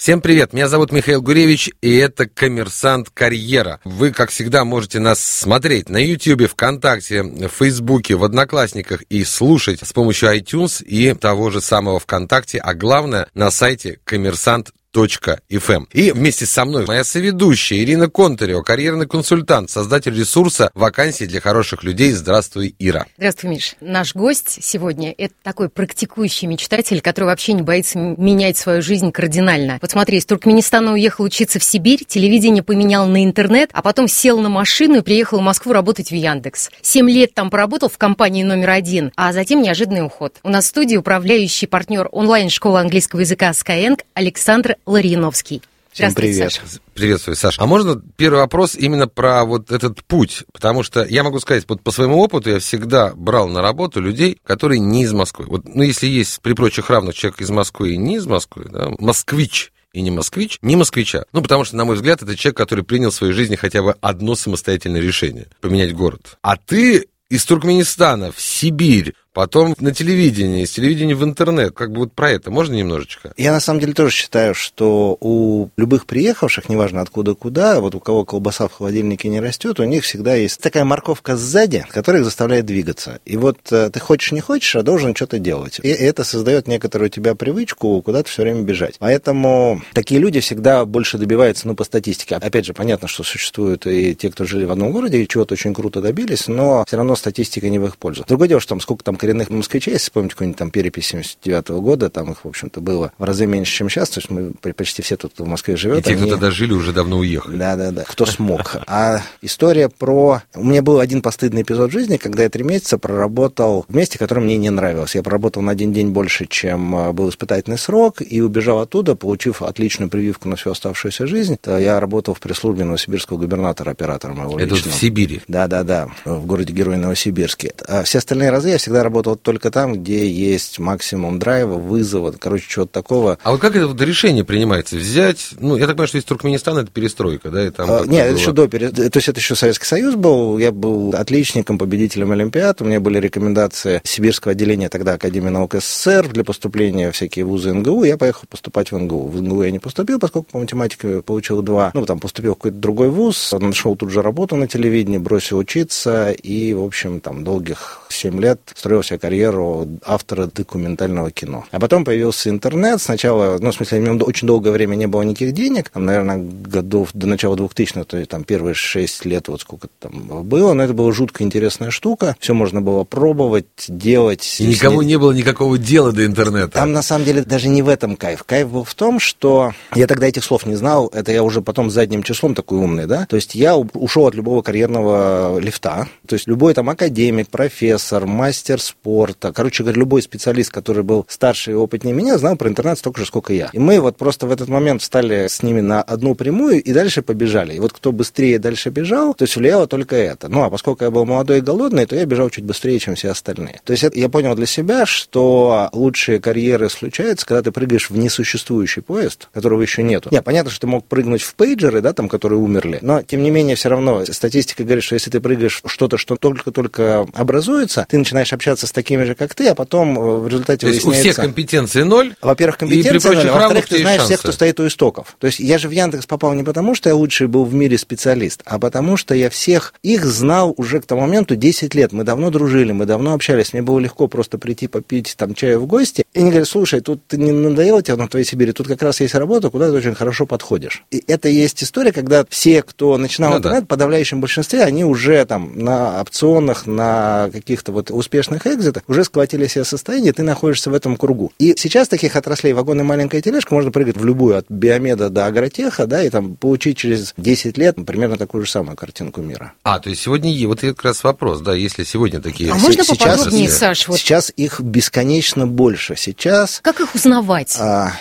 Всем 0.00 0.22
привет, 0.22 0.54
меня 0.54 0.66
зовут 0.66 0.92
Михаил 0.92 1.20
Гуревич, 1.20 1.72
и 1.82 1.94
это 1.94 2.26
«Коммерсант 2.26 3.10
Карьера». 3.12 3.80
Вы, 3.84 4.12
как 4.12 4.30
всегда, 4.30 4.64
можете 4.64 4.98
нас 4.98 5.20
смотреть 5.20 5.90
на 5.90 5.98
YouTube, 5.98 6.48
ВКонтакте, 6.48 7.22
в 7.22 7.48
Фейсбуке, 7.48 8.14
в 8.14 8.24
Одноклассниках 8.24 9.02
и 9.10 9.24
слушать 9.24 9.80
с 9.86 9.92
помощью 9.92 10.34
iTunes 10.34 10.82
и 10.82 11.12
того 11.12 11.50
же 11.50 11.60
самого 11.60 12.00
ВКонтакте, 12.00 12.60
а 12.60 12.72
главное, 12.72 13.26
на 13.34 13.50
сайте 13.50 13.98
коммерсант 14.04 14.70
FM. 14.92 15.86
И 15.92 16.10
вместе 16.10 16.46
со 16.46 16.64
мной 16.64 16.84
моя 16.84 17.04
соведущая 17.04 17.78
Ирина 17.78 18.10
Контарева, 18.10 18.62
карьерный 18.62 19.06
консультант, 19.06 19.70
создатель 19.70 20.16
ресурса 20.18 20.70
«Вакансии 20.74 21.26
для 21.26 21.40
хороших 21.40 21.84
людей». 21.84 22.12
Здравствуй, 22.12 22.74
Ира. 22.78 23.06
Здравствуй, 23.16 23.50
Миш. 23.50 23.76
Наш 23.80 24.14
гость 24.14 24.58
сегодня– 24.62 25.14
это 25.18 25.34
такой 25.42 25.68
практикующий 25.68 26.48
мечтатель, 26.48 27.00
который 27.00 27.26
вообще 27.26 27.52
не 27.52 27.62
боится 27.62 27.98
менять 27.98 28.56
свою 28.56 28.82
жизнь 28.82 29.12
кардинально. 29.12 29.78
Вот 29.80 29.90
смотри, 29.92 30.18
из 30.18 30.26
Туркменистана 30.26 30.92
уехал 30.92 31.24
учиться 31.24 31.60
в 31.60 31.64
Сибирь, 31.64 32.04
телевидение 32.04 32.64
поменял 32.64 33.06
на 33.06 33.24
интернет, 33.24 33.70
а 33.72 33.82
потом 33.82 34.08
сел 34.08 34.40
на 34.40 34.48
машину 34.48 34.96
и 34.96 35.02
приехал 35.02 35.38
в 35.38 35.42
Москву 35.42 35.72
работать 35.72 36.10
в 36.10 36.14
Яндекс. 36.14 36.70
Семь 36.82 37.08
лет 37.08 37.32
там 37.32 37.50
поработал 37.50 37.88
в 37.88 37.98
компании 37.98 38.42
номер 38.42 38.70
один, 38.70 39.12
а 39.14 39.32
затем 39.32 39.62
неожиданный 39.62 40.04
уход. 40.04 40.34
У 40.42 40.48
нас 40.48 40.64
в 40.64 40.68
студии 40.68 40.96
управляющий 40.96 41.66
партнер 41.66 42.08
онлайн-школы 42.10 42.80
английского 42.80 43.20
языка 43.20 43.50
Skyeng 43.50 44.00
Александр 44.14 44.76
Лариновский. 44.86 45.62
Всем 45.92 46.14
привет. 46.14 46.52
Саша. 46.52 46.80
Приветствую, 46.94 47.34
Саша. 47.34 47.60
А 47.60 47.66
можно 47.66 48.00
первый 48.16 48.38
вопрос 48.38 48.76
именно 48.76 49.08
про 49.08 49.44
вот 49.44 49.72
этот 49.72 50.04
путь? 50.04 50.44
Потому 50.52 50.84
что 50.84 51.04
я 51.04 51.24
могу 51.24 51.40
сказать, 51.40 51.64
вот 51.68 51.82
по 51.82 51.90
своему 51.90 52.18
опыту 52.20 52.50
я 52.50 52.58
всегда 52.60 53.12
брал 53.14 53.48
на 53.48 53.60
работу 53.60 54.00
людей, 54.00 54.38
которые 54.44 54.78
не 54.78 55.02
из 55.02 55.12
Москвы. 55.12 55.46
Вот, 55.48 55.64
ну, 55.64 55.82
если 55.82 56.06
есть 56.06 56.40
при 56.42 56.52
прочих 56.52 56.90
равных 56.90 57.16
человек 57.16 57.40
из 57.40 57.50
Москвы 57.50 57.94
и 57.94 57.96
не 57.96 58.16
из 58.16 58.26
Москвы, 58.26 58.66
да, 58.70 58.90
москвич, 58.98 59.72
и 59.92 60.02
не 60.02 60.12
москвич, 60.12 60.58
не 60.62 60.76
москвича. 60.76 61.24
Ну, 61.32 61.42
потому 61.42 61.64
что, 61.64 61.76
на 61.76 61.84
мой 61.84 61.96
взгляд, 61.96 62.22
это 62.22 62.36
человек, 62.36 62.56
который 62.56 62.84
принял 62.84 63.10
в 63.10 63.14
своей 63.14 63.32
жизни 63.32 63.56
хотя 63.56 63.82
бы 63.82 63.96
одно 64.00 64.36
самостоятельное 64.36 65.00
решение– 65.00 65.48
поменять 65.60 65.92
город. 65.94 66.38
А 66.42 66.56
ты 66.56 67.08
из 67.28 67.44
Туркменистана 67.44 68.32
в 68.32 68.40
Сибирь, 68.40 69.14
потом 69.32 69.74
на 69.80 69.94
телевидении, 69.94 70.64
с 70.64 70.72
телевидения 70.72 71.14
в 71.14 71.24
интернет. 71.24 71.74
Как 71.74 71.92
бы 71.92 72.00
вот 72.00 72.12
про 72.12 72.30
это 72.30 72.50
можно 72.50 72.74
немножечко? 72.74 73.32
Я 73.36 73.52
на 73.52 73.60
самом 73.60 73.80
деле 73.80 73.92
тоже 73.92 74.14
считаю, 74.14 74.54
что 74.54 75.16
у 75.20 75.68
любых 75.76 76.06
приехавших, 76.06 76.68
неважно 76.68 77.00
откуда 77.00 77.34
куда, 77.34 77.80
вот 77.80 77.94
у 77.94 78.00
кого 78.00 78.24
колбаса 78.24 78.68
в 78.68 78.72
холодильнике 78.72 79.28
не 79.28 79.40
растет, 79.40 79.80
у 79.80 79.84
них 79.84 80.04
всегда 80.04 80.34
есть 80.34 80.60
такая 80.60 80.84
морковка 80.84 81.36
сзади, 81.36 81.86
которая 81.90 82.22
их 82.22 82.26
заставляет 82.26 82.66
двигаться. 82.66 83.20
И 83.24 83.36
вот 83.36 83.58
э, 83.70 83.90
ты 83.92 84.00
хочешь, 84.00 84.32
не 84.32 84.40
хочешь, 84.40 84.74
а 84.76 84.82
должен 84.82 85.14
что-то 85.14 85.38
делать. 85.38 85.80
И 85.82 85.88
это 85.88 86.24
создает 86.24 86.66
некоторую 86.66 87.08
у 87.08 87.10
тебя 87.10 87.34
привычку 87.34 88.02
куда-то 88.02 88.28
все 88.28 88.42
время 88.42 88.62
бежать. 88.62 88.96
Поэтому 88.98 89.82
такие 89.92 90.20
люди 90.20 90.40
всегда 90.40 90.84
больше 90.84 91.18
добиваются, 91.18 91.66
ну, 91.66 91.74
по 91.74 91.84
статистике. 91.84 92.36
Опять 92.36 92.66
же, 92.66 92.72
понятно, 92.72 93.08
что 93.08 93.22
существуют 93.22 93.86
и 93.86 94.14
те, 94.14 94.30
кто 94.30 94.44
жили 94.44 94.64
в 94.64 94.72
одном 94.72 94.92
городе, 94.92 95.22
и 95.22 95.28
чего-то 95.28 95.54
очень 95.54 95.74
круто 95.74 96.00
добились, 96.00 96.48
но 96.48 96.84
все 96.86 96.96
равно 96.96 97.16
статистика 97.16 97.68
не 97.68 97.78
в 97.78 97.86
их 97.86 97.96
пользу. 97.96 98.24
Другое 98.26 98.48
дело, 98.48 98.60
что 98.60 98.70
там 98.70 98.80
сколько 98.80 99.04
там 99.04 99.16
коренных 99.20 99.50
москвичей, 99.50 99.92
если 99.92 100.04
вспомнить 100.04 100.32
какую-нибудь 100.32 100.58
там 100.58 100.70
перепись 100.70 101.08
79 101.08 101.68
-го 101.68 101.80
года, 101.82 102.08
там 102.08 102.32
их, 102.32 102.38
в 102.42 102.48
общем-то, 102.48 102.80
было 102.80 103.12
в 103.18 103.24
разы 103.24 103.44
меньше, 103.46 103.70
чем 103.70 103.90
сейчас, 103.90 104.08
то 104.08 104.20
есть 104.20 104.30
мы 104.30 104.52
почти 104.72 105.02
все 105.02 105.18
тут 105.18 105.38
в 105.38 105.46
Москве 105.46 105.76
живет. 105.76 106.00
И 106.00 106.02
те, 106.02 106.12
они... 106.12 106.22
кто 106.22 106.30
тогда 106.30 106.50
жили, 106.50 106.72
уже 106.72 106.94
давно 106.94 107.18
уехали. 107.18 107.56
Да, 107.58 107.76
да, 107.76 107.90
да, 107.90 108.04
кто 108.04 108.24
смог. 108.24 108.76
А 108.86 109.20
история 109.42 109.90
про... 109.90 110.40
У 110.54 110.64
меня 110.64 110.80
был 110.80 111.00
один 111.00 111.20
постыдный 111.20 111.62
эпизод 111.62 111.90
в 111.90 111.92
жизни, 111.92 112.16
когда 112.16 112.44
я 112.44 112.48
три 112.48 112.64
месяца 112.64 112.96
проработал 112.96 113.84
в 113.88 113.94
месте, 113.94 114.18
которое 114.18 114.40
мне 114.40 114.56
не 114.56 114.70
нравилось. 114.70 115.14
Я 115.14 115.22
проработал 115.22 115.62
на 115.62 115.72
один 115.72 115.92
день 115.92 116.08
больше, 116.08 116.46
чем 116.46 116.96
э, 116.96 117.12
был 117.12 117.28
испытательный 117.28 117.78
срок, 117.78 118.22
и 118.22 118.40
убежал 118.40 118.80
оттуда, 118.80 119.16
получив 119.16 119.60
отличную 119.60 120.08
прививку 120.08 120.48
на 120.48 120.56
всю 120.56 120.70
оставшуюся 120.70 121.26
жизнь. 121.26 121.58
То 121.60 121.78
я 121.78 122.00
работал 122.00 122.32
в 122.32 122.40
пресс-службе 122.40 122.84
новосибирского 122.84 123.36
губернатора, 123.36 123.90
оператора 123.90 124.32
моего 124.32 124.58
Это 124.58 124.74
личного. 124.74 124.96
в 124.96 124.98
Сибири? 124.98 125.42
Да, 125.46 125.66
да, 125.66 125.82
да, 125.82 126.08
в 126.24 126.46
городе 126.46 126.72
Герой 126.72 126.96
Новосибирске. 126.96 127.74
А 127.86 128.02
все 128.04 128.18
остальные 128.18 128.50
разы 128.50 128.70
я 128.70 128.78
всегда 128.78 129.02
работал 129.10 129.34
только 129.34 129.72
там, 129.72 129.94
где 129.94 130.30
есть 130.30 130.78
максимум 130.78 131.40
драйва, 131.40 131.74
вызова, 131.74 132.32
короче, 132.38 132.66
чего-то 132.68 132.92
такого. 132.92 133.38
А 133.42 133.50
вот 133.50 133.60
как 133.60 133.74
это 133.74 133.88
вот 133.88 134.00
решение 134.00 134.44
принимается? 134.44 134.96
Взять, 134.96 135.50
ну, 135.58 135.76
я 135.76 135.86
так 135.86 135.96
понимаю, 135.96 136.08
что 136.08 136.18
из 136.18 136.24
Туркменистана 136.24 136.80
это 136.80 136.92
перестройка, 136.92 137.50
да? 137.50 137.66
И 137.66 137.70
там 137.70 137.90
а, 137.90 138.00
нет, 138.00 138.08
было... 138.08 138.18
это 138.18 138.38
еще 138.38 138.52
до, 138.52 138.68
пере... 138.68 138.90
то 138.90 139.02
есть 139.02 139.28
это 139.28 139.40
еще 139.40 139.56
Советский 139.56 139.86
Союз 139.86 140.14
был, 140.14 140.58
я 140.58 140.70
был 140.70 141.12
отличником, 141.12 141.76
победителем 141.76 142.30
Олимпиад, 142.30 142.80
у 142.82 142.84
меня 142.84 143.00
были 143.00 143.18
рекомендации 143.18 144.00
Сибирского 144.04 144.52
отделения 144.52 144.88
тогда 144.88 145.14
Академии 145.14 145.48
наук 145.48 145.74
СССР 145.74 146.28
для 146.28 146.44
поступления 146.44 147.10
в 147.10 147.16
всякие 147.16 147.44
вузы 147.44 147.74
НГУ, 147.74 148.04
я 148.04 148.16
поехал 148.16 148.44
поступать 148.48 148.92
в 148.92 148.98
НГУ. 148.98 149.26
В 149.26 149.42
НГУ 149.42 149.64
я 149.64 149.72
не 149.72 149.80
поступил, 149.80 150.20
поскольку 150.20 150.52
по 150.52 150.58
математике 150.58 151.22
получил 151.22 151.62
два, 151.62 151.90
ну, 151.94 152.06
там 152.06 152.20
поступил 152.20 152.52
в 152.52 152.58
какой-то 152.58 152.76
другой 152.76 153.08
вуз, 153.08 153.52
нашел 153.58 153.96
тут 153.96 154.10
же 154.10 154.22
работу 154.22 154.54
на 154.54 154.68
телевидении, 154.68 155.18
бросил 155.18 155.58
учиться 155.58 156.30
и, 156.30 156.72
в 156.74 156.84
общем, 156.84 157.20
там 157.20 157.42
долгих 157.42 158.02
7 158.08 158.40
лет 158.40 158.60
строил 158.74 158.99
себе 159.02 159.18
карьеру 159.18 159.88
автора 160.04 160.46
документального 160.46 161.30
кино. 161.30 161.64
А 161.70 161.80
потом 161.80 162.04
появился 162.04 162.50
интернет. 162.50 163.00
Сначала, 163.00 163.58
ну, 163.58 163.70
в 163.70 163.74
смысле, 163.74 164.00
у 164.00 164.02
него 164.02 164.24
очень 164.26 164.46
долгое 164.46 164.70
время 164.70 164.96
не 164.96 165.06
было 165.06 165.22
никаких 165.22 165.52
денег. 165.52 165.90
Там, 165.90 166.04
наверное, 166.04 166.38
годов 166.38 167.10
до 167.14 167.26
начала 167.26 167.56
2000-х, 167.56 168.04
то 168.04 168.16
есть 168.16 168.30
там 168.30 168.44
первые 168.44 168.74
6 168.74 169.24
лет, 169.24 169.48
вот 169.48 169.60
сколько 169.60 169.88
там 169.98 170.44
было. 170.44 170.72
Но 170.72 170.82
это 170.82 170.94
была 170.94 171.12
жутко 171.12 171.42
интересная 171.44 171.90
штука. 171.90 172.36
Все 172.38 172.54
можно 172.54 172.80
было 172.80 173.04
пробовать, 173.04 173.66
делать. 173.88 174.56
И 174.58 174.66
никому 174.66 175.02
не 175.02 175.18
было 175.18 175.32
никакого 175.32 175.78
дела 175.78 176.12
до 176.12 176.24
интернета. 176.26 176.72
Там, 176.72 176.92
на 176.92 177.02
самом 177.02 177.24
деле, 177.24 177.42
даже 177.42 177.68
не 177.68 177.82
в 177.82 177.88
этом 177.88 178.16
кайф. 178.16 178.44
Кайф 178.44 178.68
был 178.70 178.84
в 178.84 178.94
том, 178.94 179.18
что 179.20 179.72
я 179.94 180.06
тогда 180.06 180.26
этих 180.26 180.44
слов 180.44 180.66
не 180.66 180.76
знал. 180.76 181.10
Это 181.12 181.32
я 181.32 181.42
уже 181.42 181.62
потом 181.62 181.90
задним 181.90 182.22
числом 182.22 182.54
такой 182.54 182.78
умный, 182.78 183.06
да. 183.06 183.26
То 183.26 183.36
есть 183.36 183.54
я 183.54 183.76
ушел 183.76 184.26
от 184.26 184.34
любого 184.34 184.62
карьерного 184.62 185.58
лифта. 185.58 186.08
То 186.26 186.34
есть 186.34 186.46
любой 186.46 186.74
там 186.74 186.88
академик, 186.88 187.48
профессор, 187.48 188.26
мастер 188.26 188.80
спорта, 188.90 189.52
короче 189.52 189.82
говоря, 189.82 189.98
любой 189.98 190.22
специалист, 190.22 190.70
который 190.70 191.02
был 191.02 191.26
старше 191.28 191.72
и 191.72 191.74
опытнее 191.74 192.14
меня, 192.14 192.38
знал 192.38 192.56
про 192.56 192.68
интернет 192.68 192.98
столько 192.98 193.20
же, 193.20 193.26
сколько 193.26 193.52
я. 193.52 193.70
И 193.72 193.78
мы 193.78 194.00
вот 194.00 194.16
просто 194.16 194.46
в 194.46 194.50
этот 194.50 194.68
момент 194.68 195.02
встали 195.02 195.46
с 195.48 195.62
ними 195.62 195.80
на 195.80 196.02
одну 196.02 196.34
прямую 196.34 196.82
и 196.82 196.92
дальше 196.92 197.22
побежали. 197.22 197.74
И 197.74 197.80
вот 197.80 197.92
кто 197.92 198.12
быстрее 198.12 198.58
дальше 198.58 198.90
бежал, 198.90 199.34
то 199.34 199.44
есть 199.44 199.56
влияло 199.56 199.86
только 199.86 200.16
это. 200.16 200.48
Ну, 200.48 200.62
а 200.62 200.70
поскольку 200.70 201.04
я 201.04 201.10
был 201.10 201.24
молодой 201.24 201.58
и 201.58 201.60
голодный, 201.60 202.06
то 202.06 202.16
я 202.16 202.24
бежал 202.26 202.50
чуть 202.50 202.64
быстрее, 202.64 202.98
чем 202.98 203.14
все 203.14 203.30
остальные. 203.30 203.80
То 203.84 203.92
есть 203.92 204.04
это, 204.04 204.18
я 204.18 204.28
понял 204.28 204.54
для 204.54 204.66
себя, 204.66 205.06
что 205.06 205.88
лучшие 205.92 206.40
карьеры 206.40 206.90
случаются, 206.90 207.46
когда 207.46 207.62
ты 207.62 207.72
прыгаешь 207.72 208.10
в 208.10 208.16
несуществующий 208.16 209.02
поезд, 209.02 209.48
которого 209.52 209.82
еще 209.82 210.02
нету. 210.02 210.28
Не, 210.32 210.42
понятно, 210.42 210.70
что 210.70 210.82
ты 210.82 210.86
мог 210.86 211.06
прыгнуть 211.06 211.42
в 211.42 211.54
пейджеры, 211.54 212.00
да, 212.00 212.12
там, 212.12 212.28
которые 212.28 212.58
умерли, 212.58 212.98
но, 213.02 213.22
тем 213.22 213.42
не 213.42 213.50
менее, 213.50 213.76
все 213.76 213.88
равно 213.88 214.24
статистика 214.26 214.84
говорит, 214.84 215.04
что 215.04 215.14
если 215.14 215.30
ты 215.30 215.40
прыгаешь 215.40 215.82
что-то, 215.86 216.16
что 216.18 216.36
только-только 216.36 217.26
образуется, 217.34 218.06
ты 218.08 218.18
начинаешь 218.18 218.52
общаться 218.52 218.79
с 218.86 218.92
такими 218.92 219.24
же, 219.24 219.34
как 219.34 219.54
ты, 219.54 219.68
а 219.68 219.74
потом 219.74 220.18
э, 220.18 220.38
в 220.38 220.48
результате 220.48 220.86
То 220.86 220.92
есть 220.92 221.04
у 221.06 221.12
всех 221.12 221.36
компетенции 221.36 222.02
ноль? 222.02 222.34
Во-первых, 222.40 222.78
компетенции 222.78 223.28
ноль, 223.28 223.48
а 223.48 223.58
во-вторых, 223.58 223.86
ты 223.86 223.98
знаешь 223.98 224.20
шансы. 224.20 224.34
всех, 224.34 224.40
кто 224.40 224.52
стоит 224.52 224.80
у 224.80 224.86
истоков. 224.86 225.36
То 225.38 225.46
есть 225.46 225.60
я 225.60 225.78
же 225.78 225.88
в 225.88 225.90
Яндекс 225.90 226.26
попал 226.26 226.54
не 226.54 226.62
потому, 226.62 226.94
что 226.94 227.08
я 227.08 227.14
лучший 227.14 227.46
был 227.46 227.64
в 227.64 227.74
мире 227.74 227.98
специалист, 227.98 228.62
а 228.64 228.78
потому 228.78 229.16
что 229.16 229.34
я 229.34 229.50
всех 229.50 229.94
их 230.02 230.24
знал 230.24 230.74
уже 230.76 231.00
к 231.00 231.06
тому 231.06 231.22
моменту 231.22 231.56
10 231.56 231.94
лет. 231.94 232.12
Мы 232.12 232.24
давно 232.24 232.50
дружили, 232.50 232.92
мы 232.92 233.06
давно 233.06 233.34
общались. 233.34 233.72
Мне 233.72 233.82
было 233.82 233.98
легко 233.98 234.28
просто 234.28 234.58
прийти 234.58 234.86
попить 234.88 235.34
там 235.36 235.54
чаю 235.54 235.80
в 235.80 235.86
гости. 235.86 236.24
И 236.32 236.38
они 236.38 236.50
говорят, 236.50 236.68
слушай, 236.68 237.00
тут 237.00 237.20
не 237.32 237.52
надоело 237.52 238.02
тебе 238.02 238.16
на 238.16 238.28
твоей 238.28 238.44
Сибири, 238.44 238.72
тут 238.72 238.86
как 238.86 239.02
раз 239.02 239.20
есть 239.20 239.34
работа, 239.34 239.70
куда 239.70 239.88
ты 239.88 239.92
очень 239.92 240.14
хорошо 240.14 240.46
подходишь. 240.46 241.04
И 241.10 241.22
это 241.26 241.48
есть 241.48 241.82
история, 241.82 242.12
когда 242.12 242.44
все, 242.48 242.82
кто 242.82 243.16
начинал 243.18 243.52
ну, 243.52 243.58
интернет, 243.58 243.80
да. 243.80 243.84
в 243.84 243.88
подавляющем 243.88 244.40
большинстве, 244.40 244.82
они 244.82 245.04
уже 245.04 245.44
там 245.44 245.72
на 245.78 246.20
опционах, 246.20 246.86
на 246.86 247.50
каких-то 247.52 247.92
вот 247.92 248.10
успешных 248.10 248.66
экзитах 248.74 249.02
уже 249.08 249.24
схватили 249.24 249.66
себе 249.66 249.84
состояние, 249.84 250.32
ты 250.32 250.42
находишься 250.42 250.90
в 250.90 250.94
этом 250.94 251.16
кругу. 251.16 251.52
И 251.58 251.74
сейчас 251.76 252.08
таких 252.08 252.36
отраслей 252.36 252.72
вагон 252.72 253.00
и 253.00 253.02
маленькая 253.02 253.40
тележка 253.40 253.74
можно 253.74 253.90
прыгать 253.90 254.16
в 254.16 254.24
любую, 254.24 254.58
от 254.58 254.66
биомеда 254.68 255.30
до 255.30 255.46
агротеха, 255.46 256.06
да, 256.06 256.22
и 256.22 256.30
там 256.30 256.56
получить 256.56 256.98
через 256.98 257.34
10 257.36 257.78
лет 257.78 257.96
примерно 258.06 258.36
такую 258.36 258.64
же 258.64 258.70
самую 258.70 258.96
картинку 258.96 259.40
мира. 259.40 259.72
А, 259.82 259.98
то 259.98 260.10
есть 260.10 260.22
сегодня, 260.22 260.66
вот 260.66 260.78
это 260.84 260.94
как 260.94 261.04
раз 261.06 261.24
вопрос, 261.24 261.60
да, 261.60 261.74
если 261.74 262.04
сегодня 262.04 262.40
такие... 262.40 262.72
А 262.72 262.76
можно 262.76 263.04
поподробнее, 263.04 263.68
Саш? 263.68 264.08
Вот... 264.08 264.18
Сейчас 264.18 264.52
их 264.56 264.80
бесконечно 264.80 265.66
больше. 265.66 266.16
Сейчас... 266.16 266.80
Как 266.82 267.00
их 267.00 267.14
узнавать? 267.14 267.76
А, 267.78 268.12